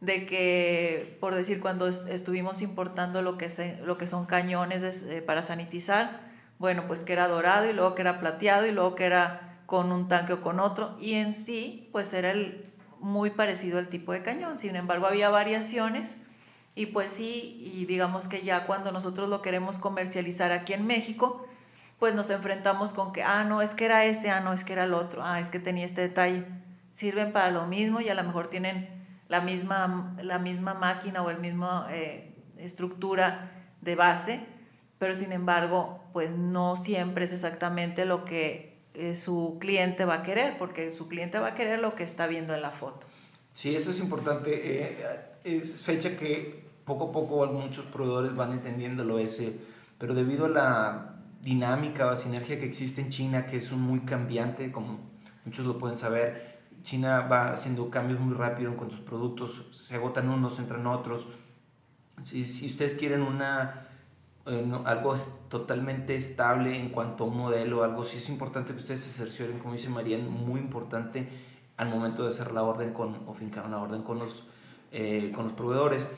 de 0.00 0.26
que, 0.26 1.18
por 1.18 1.34
decir, 1.34 1.58
cuando 1.58 1.88
estuvimos 1.88 2.62
importando 2.62 3.20
lo 3.20 3.36
que, 3.36 3.48
lo 3.84 3.98
que 3.98 4.06
son 4.06 4.26
cañones 4.26 5.02
eh, 5.02 5.22
para 5.22 5.42
sanitizar, 5.42 6.20
bueno, 6.60 6.84
pues 6.86 7.02
que 7.02 7.14
era 7.14 7.26
dorado 7.26 7.68
y 7.68 7.72
luego 7.72 7.96
que 7.96 8.02
era 8.02 8.20
plateado 8.20 8.64
y 8.64 8.70
luego 8.70 8.94
que 8.94 9.06
era 9.06 9.58
con 9.66 9.90
un 9.90 10.06
tanque 10.06 10.34
o 10.34 10.40
con 10.40 10.60
otro, 10.60 10.96
y 11.00 11.14
en 11.14 11.32
sí, 11.32 11.88
pues 11.90 12.12
era 12.12 12.30
el, 12.30 12.72
muy 13.00 13.30
parecido 13.30 13.80
al 13.80 13.88
tipo 13.88 14.12
de 14.12 14.22
cañón. 14.22 14.60
Sin 14.60 14.76
embargo, 14.76 15.06
había 15.06 15.28
variaciones 15.28 16.14
y 16.76 16.86
pues 16.86 17.10
sí, 17.10 17.72
y 17.74 17.86
digamos 17.86 18.28
que 18.28 18.42
ya 18.42 18.68
cuando 18.68 18.92
nosotros 18.92 19.28
lo 19.28 19.42
queremos 19.42 19.80
comercializar 19.80 20.52
aquí 20.52 20.74
en 20.74 20.86
México, 20.86 21.44
pues 21.98 22.14
nos 22.14 22.30
enfrentamos 22.30 22.92
con 22.92 23.12
que, 23.12 23.24
ah, 23.24 23.42
no, 23.42 23.62
es 23.62 23.74
que 23.74 23.84
era 23.84 24.04
este, 24.04 24.30
ah, 24.30 24.38
no, 24.38 24.52
es 24.52 24.62
que 24.62 24.74
era 24.74 24.84
el 24.84 24.94
otro, 24.94 25.24
ah, 25.24 25.40
es 25.40 25.50
que 25.50 25.58
tenía 25.58 25.84
este 25.84 26.02
detalle 26.02 26.44
sirven 26.92 27.32
para 27.32 27.50
lo 27.50 27.66
mismo 27.66 28.00
y 28.00 28.08
a 28.08 28.14
lo 28.14 28.22
mejor 28.22 28.48
tienen 28.48 28.88
la 29.28 29.40
misma, 29.40 30.14
la 30.22 30.38
misma 30.38 30.74
máquina 30.74 31.22
o 31.22 31.30
el 31.30 31.38
mismo 31.38 31.84
eh, 31.90 32.34
estructura 32.58 33.50
de 33.80 33.96
base, 33.96 34.40
pero 34.98 35.14
sin 35.14 35.32
embargo, 35.32 36.00
pues 36.12 36.30
no 36.30 36.76
siempre 36.76 37.24
es 37.24 37.32
exactamente 37.32 38.04
lo 38.04 38.24
que 38.24 38.76
eh, 38.94 39.14
su 39.14 39.56
cliente 39.58 40.04
va 40.04 40.16
a 40.16 40.22
querer, 40.22 40.58
porque 40.58 40.90
su 40.90 41.08
cliente 41.08 41.38
va 41.38 41.48
a 41.48 41.54
querer 41.54 41.80
lo 41.80 41.94
que 41.94 42.04
está 42.04 42.26
viendo 42.26 42.54
en 42.54 42.60
la 42.60 42.70
foto. 42.70 43.06
Sí, 43.54 43.74
eso 43.74 43.90
es 43.90 43.98
importante. 43.98 44.50
Eh, 44.52 45.06
es 45.44 45.82
fecha 45.82 46.16
que 46.16 46.62
poco 46.84 47.08
a 47.08 47.12
poco 47.12 47.46
muchos 47.46 47.86
proveedores 47.86 48.36
van 48.36 48.52
entendiéndolo 48.52 49.18
ese, 49.18 49.54
pero 49.98 50.14
debido 50.14 50.46
a 50.46 50.48
la 50.50 51.14
dinámica 51.40 52.06
o 52.08 52.16
sinergia 52.16 52.58
que 52.58 52.66
existe 52.66 53.00
en 53.00 53.08
China, 53.08 53.46
que 53.46 53.56
es 53.56 53.72
un 53.72 53.80
muy 53.80 54.00
cambiante, 54.00 54.70
como 54.70 55.00
muchos 55.44 55.66
lo 55.66 55.78
pueden 55.78 55.96
saber, 55.96 56.51
China 56.82 57.20
va 57.20 57.52
haciendo 57.52 57.88
cambios 57.90 58.20
muy 58.20 58.34
rápido 58.34 58.72
a 58.72 58.90
sus 58.90 59.00
productos, 59.00 59.64
se 59.72 59.94
agotan 59.94 60.28
unos, 60.28 60.58
entran 60.58 60.86
otros. 60.86 61.26
Si, 62.22 62.66
ustedes 62.66 62.94
quieren 62.94 63.22
una, 63.22 63.88
eh, 64.46 64.72
algo 64.84 65.14
totalmente 65.48 66.16
estable 66.16 66.78
en 66.78 66.90
cuanto 66.90 67.24
a 67.24 67.26
un 67.28 67.36
modelo, 67.36 67.82
algo 67.82 68.04
sí 68.04 68.18
es 68.18 68.28
importante 68.28 68.72
que 68.72 68.80
ustedes 68.80 69.00
se 69.00 69.10
cercioren, 69.10 69.58
como 69.58 69.74
dice 69.74 69.88
María, 69.88 70.18
muy 70.18 70.60
importante 70.60 71.28
al 71.76 71.88
momento 71.88 72.22
de 72.22 72.30
hacer 72.30 72.52
la 72.52 72.62
orden 72.62 72.92
con, 72.92 73.22
o 73.26 73.34
fincar 73.34 73.66
una 73.66 73.80
orden 73.80 74.02
con 74.02 74.18
los, 74.18 74.44
eh, 74.90 75.32
con 75.34 75.44
los 75.44 75.52
proveedores. 75.52 76.08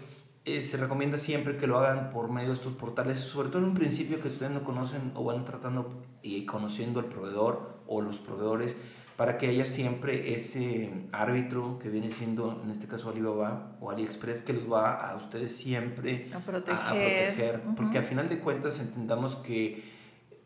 Eh, 0.46 0.60
se 0.60 0.76
recomienda 0.76 1.16
siempre 1.16 1.56
que 1.56 1.66
lo 1.66 1.78
hagan 1.78 2.10
por 2.10 2.30
medio 2.30 2.50
de 2.50 2.56
estos 2.56 2.74
portales, 2.74 3.18
sobre 3.18 3.48
todo 3.48 3.58
en 3.58 3.68
un 3.68 3.74
principio 3.74 4.20
que 4.20 4.28
ustedes 4.28 4.52
no 4.52 4.62
conocen 4.62 5.12
o 5.14 5.24
van 5.24 5.44
tratando 5.46 6.02
y 6.22 6.44
conociendo 6.44 7.00
al 7.00 7.06
proveedor 7.06 7.78
o 7.86 8.02
los 8.02 8.18
proveedores 8.18 8.76
para 9.16 9.38
que 9.38 9.48
haya 9.48 9.64
siempre 9.64 10.34
ese 10.34 10.90
árbitro 11.12 11.78
que 11.78 11.88
viene 11.88 12.10
siendo, 12.10 12.60
en 12.64 12.70
este 12.70 12.86
caso 12.86 13.10
Alibaba 13.10 13.76
o 13.80 13.90
AliExpress, 13.90 14.42
que 14.42 14.52
los 14.52 14.70
va 14.70 14.94
a 14.94 15.16
ustedes 15.16 15.54
siempre 15.54 16.30
a 16.34 16.40
proteger. 16.40 17.62
Porque 17.76 17.98
al 17.98 18.04
final 18.04 18.28
de 18.28 18.38
cuentas 18.40 18.80
entendamos 18.80 19.36
que 19.36 19.84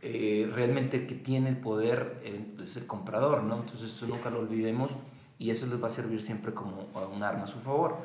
eh, 0.02 0.50
realmente 0.54 0.98
el 0.98 1.06
que 1.06 1.14
tiene 1.14 1.48
el 1.48 1.56
poder 1.56 2.22
es 2.62 2.76
el 2.76 2.86
comprador, 2.86 3.42
¿no? 3.42 3.56
Entonces 3.56 3.90
eso 3.94 4.06
nunca 4.06 4.28
lo 4.28 4.40
olvidemos 4.40 4.90
y 5.38 5.50
eso 5.50 5.66
les 5.66 5.82
va 5.82 5.88
a 5.88 5.90
servir 5.90 6.20
siempre 6.20 6.52
como 6.52 6.88
un 7.12 7.22
arma 7.22 7.44
a 7.44 7.46
su 7.46 7.58
favor. 7.58 7.96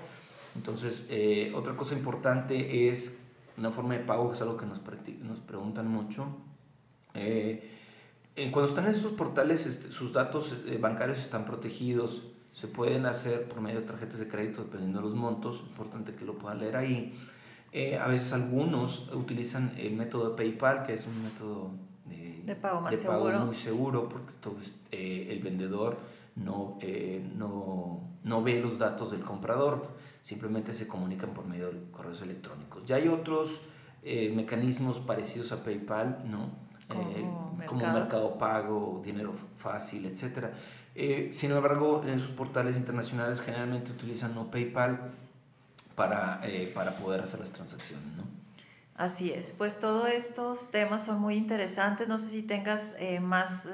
Entonces, 0.56 1.08
eh, 1.10 1.52
otra 1.56 1.76
cosa 1.76 1.96
importante 1.96 2.90
es 2.90 3.20
una 3.58 3.72
forma 3.72 3.96
de 3.96 4.02
pago, 4.02 4.30
que 4.30 4.36
es 4.36 4.42
algo 4.42 4.56
que 4.56 4.66
nos, 4.66 4.82
nos 5.22 5.40
preguntan 5.40 5.88
mucho. 5.88 6.28
Eh, 7.16 7.72
cuando 8.52 8.70
están 8.70 8.86
en 8.86 8.92
esos 8.92 9.14
portales, 9.14 9.66
este, 9.66 9.92
sus 9.92 10.14
datos 10.14 10.56
eh, 10.66 10.78
bancarios 10.80 11.20
están 11.20 11.46
protegidos, 11.46 12.24
se 12.52 12.68
pueden 12.68 13.06
hacer 13.06 13.48
por 13.48 13.62
medio 13.62 13.82
de 13.82 13.88
tarjetas 13.88 14.20
de 14.20 14.28
crédito 14.28 14.64
dependiendo 14.64 15.00
de 15.00 15.06
los 15.06 15.16
montos, 15.16 15.64
importante 15.68 16.14
que 16.14 16.26
lo 16.26 16.38
puedan 16.38 16.60
leer 16.60 16.76
ahí. 16.76 17.14
a 18.00 18.08
veces 18.08 18.32
algunos 18.34 19.12
utilizan 19.14 19.74
el 19.78 19.96
método 19.96 20.30
de 20.30 20.36
PayPal, 20.36 20.86
que 20.86 20.94
es 20.94 21.08
un 21.08 21.24
método 21.24 21.72
de 22.06 22.56
pago, 22.56 22.82
más 22.82 22.96
seguro. 22.96 23.40
muy 23.40 23.56
seguro, 23.56 24.10
porque 24.10 24.34
el 24.92 25.40
vendedor 25.42 25.98
no, 26.36 26.78
no, 27.36 28.02
no 28.24 28.44
ve 28.44 28.62
los 28.62 28.78
datos 28.78 29.12
del 29.12 29.22
comprador 29.22 29.88
simplemente 30.24 30.74
se 30.74 30.88
comunican 30.88 31.32
por 31.32 31.46
medio 31.46 31.72
de 31.72 31.80
correos 31.92 32.22
electrónicos. 32.22 32.84
Ya 32.86 32.96
hay 32.96 33.08
otros 33.08 33.62
eh, 34.02 34.32
mecanismos 34.36 35.00
parecidos 35.00 35.52
a 35.52 35.64
PayPal, 35.64 36.24
¿no? 36.26 36.50
Como, 36.94 37.82
eh, 37.82 37.94
mercado. 37.94 38.38
Pago, 38.38 39.02
dinero 39.04 39.34
fácil, 39.58 40.06
etc. 40.06 40.48
Eh, 40.96 41.30
sin 41.32 41.52
embargo, 41.52 42.04
en 42.06 42.20
sus 42.20 42.32
portales 42.32 42.78
internacionales 42.78 43.42
generalmente 43.42 43.92
utilizan 43.92 44.36
no 44.36 44.52
PayPal 44.52 45.12
para, 45.96 46.42
para 46.74 46.92
poder 46.98 47.22
hacer 47.22 47.40
las 47.40 47.52
transacciones, 47.52 48.06
¿no? 48.18 48.24
Así 48.96 49.32
es, 49.32 49.56
pues 49.58 49.80
todos 49.80 50.08
estos 50.10 50.70
temas 50.70 51.04
son 51.04 51.20
muy 51.20 51.36
interesantes. 51.36 52.08
No 52.08 52.20
sé 52.20 52.30
si 52.30 52.42
tengas 52.44 52.96
más 53.22 53.68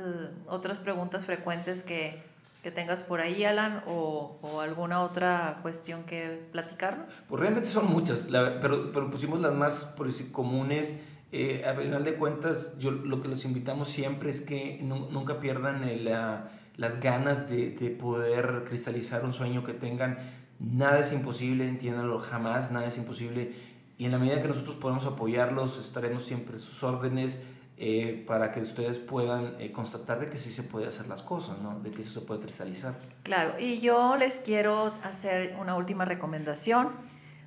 otras 0.47 0.79
preguntas 0.79 1.25
frecuentes 1.25 1.83
que, 1.83 2.23
que 2.63 2.71
tengas 2.71 3.03
por 3.03 3.21
ahí, 3.21 3.45
Alan, 3.45 3.83
o, 3.87 4.37
o, 4.41 4.59
alguna 4.59 5.01
otra 5.01 5.59
cuestión 5.61 6.03
que 6.03 6.47
platicarnos? 6.51 7.09
Pues 7.29 7.41
realmente 7.41 7.69
son 7.69 7.89
muchas, 7.89 8.27
pero, 8.61 8.91
pero, 8.91 9.09
pusimos 9.09 9.39
las 9.39 9.53
más 9.53 9.95
comunes. 10.31 10.99
Eh, 11.31 11.63
a 11.65 11.73
final 11.73 12.03
de 12.03 12.15
cuentas, 12.15 12.77
yo 12.79 12.91
lo 12.91 13.21
que 13.21 13.27
los 13.27 13.45
invitamos 13.45 13.89
siempre 13.89 14.31
es 14.31 14.41
que 14.41 14.79
nunca 14.81 15.39
pierdan 15.39 15.83
las 16.03 16.99
ganas 16.99 17.49
de, 17.49 17.71
de, 17.71 17.91
poder 17.91 18.63
cristalizar 18.67 19.23
un 19.23 19.33
sueño 19.33 19.63
que 19.63 19.73
tengan. 19.73 20.17
Nada 20.59 20.99
es 20.99 21.13
imposible, 21.13 21.67
entiéndanlo 21.67 22.19
jamás, 22.19 22.71
nada 22.71 22.87
es 22.87 22.97
imposible. 22.97 23.53
Y 23.97 24.05
en 24.05 24.11
la 24.11 24.17
medida 24.17 24.41
que 24.41 24.47
nosotros 24.47 24.75
podamos 24.75 25.05
apoyarlos, 25.05 25.77
estaremos 25.77 26.25
siempre 26.25 26.55
a 26.55 26.59
sus 26.59 26.83
órdenes. 26.83 27.41
Eh, 27.81 28.25
para 28.27 28.51
que 28.51 28.59
ustedes 28.59 28.97
puedan 28.97 29.55
eh, 29.57 29.71
constatar 29.71 30.19
de 30.19 30.29
que 30.29 30.35
sí 30.35 30.51
se 30.51 30.63
puede 30.63 30.87
hacer 30.87 31.07
las 31.07 31.21
cosas, 31.21 31.55
de 31.81 31.89
que 31.91 32.01
eso 32.01 32.19
se 32.19 32.25
puede 32.25 32.41
cristalizar. 32.41 32.99
Claro, 33.23 33.53
y 33.57 33.79
yo 33.79 34.17
les 34.17 34.39
quiero 34.39 34.93
hacer 35.01 35.55
una 35.57 35.77
última 35.77 36.03
recomendación, 36.03 36.89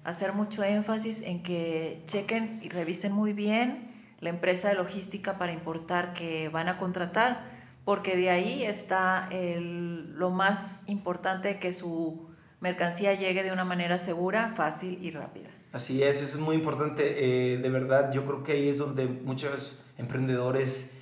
hacer 0.05 0.33
mucho 0.33 0.63
énfasis 0.65 1.23
en 1.23 1.43
que 1.43 2.03
chequen 2.07 2.61
y 2.63 2.69
revisen 2.69 3.13
muy 3.13 3.33
bien 3.33 3.91
la 4.21 4.31
empresa 4.31 4.69
de 4.69 4.75
logística 4.75 5.39
para 5.39 5.53
importar 5.53 6.15
que 6.15 6.49
van 6.49 6.69
a 6.69 6.79
contratar, 6.79 7.45
porque 7.85 8.17
de 8.17 8.31
ahí 8.31 8.63
está 8.63 9.29
el, 9.33 10.15
lo 10.15 10.31
más 10.31 10.79
importante 10.87 11.59
que 11.59 11.73
su 11.73 12.29
mercancía 12.61 13.15
llegue 13.15 13.43
de 13.43 13.53
una 13.53 13.65
manera 13.65 13.99
segura, 13.99 14.53
fácil 14.55 14.99
y 15.03 15.11
rápida. 15.11 15.51
Así 15.73 16.03
es, 16.03 16.23
eso 16.23 16.37
es 16.37 16.41
muy 16.41 16.55
importante, 16.55 17.55
eh, 17.55 17.59
de 17.59 17.71
verdad, 17.71 18.13
yo 18.13 18.25
creo 18.25 18.45
que 18.45 18.53
ahí 18.53 18.69
es 18.69 18.79
donde 18.79 19.07
muchas 19.07 19.77
emprendedores 19.99 20.93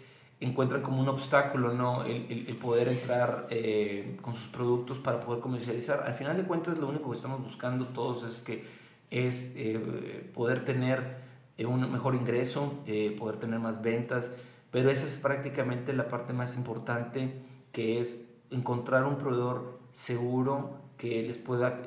encuentran 0.40 0.80
como 0.80 1.02
un 1.02 1.08
obstáculo, 1.08 1.74
¿no? 1.74 2.04
El, 2.04 2.46
el, 2.48 2.56
poder 2.56 2.88
entrar 2.88 3.46
eh, 3.50 4.16
con 4.22 4.34
sus 4.34 4.48
productos 4.48 4.98
para 4.98 5.20
poder 5.20 5.40
comercializar. 5.40 6.04
Al 6.06 6.14
final 6.14 6.38
de 6.38 6.44
cuentas, 6.44 6.78
lo 6.78 6.88
único 6.88 7.10
que 7.10 7.16
estamos 7.16 7.42
buscando 7.42 7.88
todos 7.88 8.22
es 8.24 8.40
que 8.40 8.64
es 9.10 9.52
eh, 9.56 10.30
poder 10.34 10.64
tener 10.64 11.18
eh, 11.58 11.66
un 11.66 11.90
mejor 11.90 12.14
ingreso, 12.14 12.82
poder 13.18 13.36
tener 13.36 13.58
más 13.58 13.82
ventas, 13.82 14.30
pero 14.70 14.90
esa 14.90 15.06
es 15.06 15.16
prácticamente 15.16 15.92
la 15.92 16.08
parte 16.08 16.32
más 16.32 16.56
importante, 16.56 17.32
que 17.72 18.00
es 18.00 18.28
encontrar 18.50 19.04
un 19.04 19.18
proveedor 19.18 19.80
seguro 19.92 20.80
que 20.96 21.22
les 21.22 21.38
pueda 21.38 21.82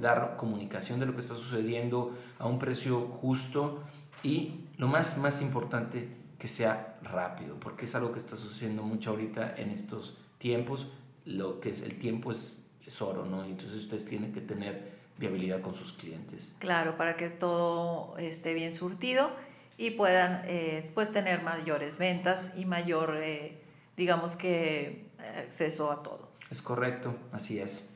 dar 0.00 0.36
comunicación 0.36 1.00
de 1.00 1.06
lo 1.06 1.14
que 1.14 1.20
está 1.20 1.34
sucediendo 1.34 2.16
a 2.38 2.46
un 2.46 2.58
precio 2.58 3.00
justo 3.20 3.82
y 4.22 4.66
lo 4.76 4.88
más, 4.88 5.18
más 5.18 5.42
importante, 5.42 6.08
que 6.38 6.48
sea 6.48 6.98
rápido, 7.02 7.56
porque 7.60 7.84
es 7.84 7.94
algo 7.94 8.12
que 8.12 8.18
está 8.18 8.34
sucediendo 8.34 8.82
mucho 8.82 9.10
ahorita 9.10 9.56
en 9.56 9.70
estos 9.70 10.18
tiempos. 10.38 10.88
Lo 11.26 11.60
que 11.60 11.70
es 11.70 11.82
el 11.82 11.98
tiempo 11.98 12.32
es, 12.32 12.58
es 12.86 13.02
oro, 13.02 13.26
¿no? 13.26 13.44
Entonces 13.44 13.82
ustedes 13.82 14.06
tienen 14.06 14.32
que 14.32 14.40
tener 14.40 14.99
viabilidad 15.20 15.60
con 15.60 15.74
sus 15.74 15.92
clientes. 15.92 16.50
Claro, 16.58 16.96
para 16.96 17.16
que 17.16 17.28
todo 17.28 18.16
esté 18.18 18.54
bien 18.54 18.72
surtido 18.72 19.30
y 19.76 19.90
puedan 19.90 20.42
eh, 20.46 20.90
pues 20.94 21.12
tener 21.12 21.42
mayores 21.42 21.98
ventas 21.98 22.50
y 22.56 22.64
mayor, 22.64 23.18
eh, 23.18 23.62
digamos 23.96 24.34
que, 24.34 25.08
acceso 25.36 25.92
a 25.92 26.02
todo. 26.02 26.30
Es 26.50 26.62
correcto, 26.62 27.14
así 27.30 27.60
es. 27.60 27.86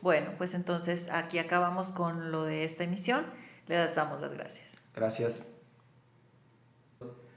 Bueno, 0.00 0.32
pues 0.38 0.54
entonces 0.54 1.08
aquí 1.12 1.38
acabamos 1.38 1.92
con 1.92 2.32
lo 2.32 2.44
de 2.44 2.64
esta 2.64 2.84
emisión. 2.84 3.26
Le 3.68 3.76
damos 3.94 4.20
las 4.22 4.34
gracias. 4.34 4.70
Gracias. 4.94 5.46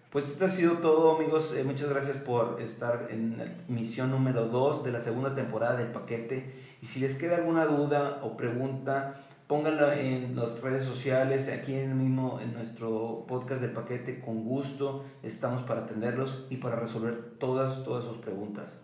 Pues 0.09 0.27
esto 0.27 0.45
ha 0.45 0.49
sido 0.49 0.77
todo, 0.77 1.17
amigos. 1.17 1.53
Eh, 1.57 1.63
muchas 1.63 1.89
gracias 1.89 2.17
por 2.17 2.61
estar 2.61 3.07
en 3.09 3.37
la 3.37 3.45
misión 3.67 4.11
número 4.11 4.45
2 4.45 4.83
de 4.83 4.91
la 4.91 5.01
segunda 5.01 5.35
temporada 5.35 5.75
del 5.75 5.91
paquete. 5.91 6.53
Y 6.81 6.85
si 6.85 6.99
les 6.99 7.15
queda 7.15 7.37
alguna 7.37 7.65
duda 7.65 8.19
o 8.23 8.37
pregunta, 8.37 9.15
pónganla 9.53 9.99
en 9.99 10.35
las 10.35 10.61
redes 10.61 10.83
sociales, 10.83 11.47
aquí 11.47 11.75
en 11.75 11.95
mismo 11.95 12.39
en 12.41 12.55
nuestro 12.55 13.23
podcast 13.27 13.61
del 13.61 13.69
paquete. 13.69 14.19
Con 14.19 14.45
gusto 14.45 15.05
estamos 15.21 15.61
para 15.61 15.81
atenderlos 15.81 16.47
y 16.49 16.57
para 16.57 16.75
resolver 16.75 17.37
todas, 17.37 17.83
todas 17.83 18.03
sus 18.03 18.17
preguntas. 18.17 18.81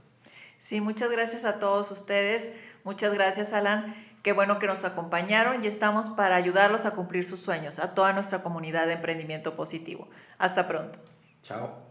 Sí, 0.60 0.80
muchas 0.80 1.10
gracias 1.10 1.44
a 1.44 1.58
todos 1.58 1.90
ustedes. 1.90 2.54
Muchas 2.84 3.16
gracias, 3.16 3.52
Alan. 3.52 3.96
Qué 4.22 4.32
bueno 4.32 4.60
que 4.60 4.68
nos 4.68 4.86
acompañaron 4.86 5.64
y 5.64 5.68
estamos 5.68 6.12
para 6.12 6.36
ayudarlos 6.36 6.86
a 6.86 6.92
cumplir 6.92 7.26
sus 7.26 7.40
sueños, 7.40 7.80
a 7.80 7.96
toda 7.96 8.14
nuestra 8.14 8.44
comunidad 8.44 8.86
de 8.86 8.94
emprendimiento 8.94 9.56
positivo. 9.56 10.08
Hasta 10.38 10.68
pronto. 10.68 11.00
Chao. 11.42 11.89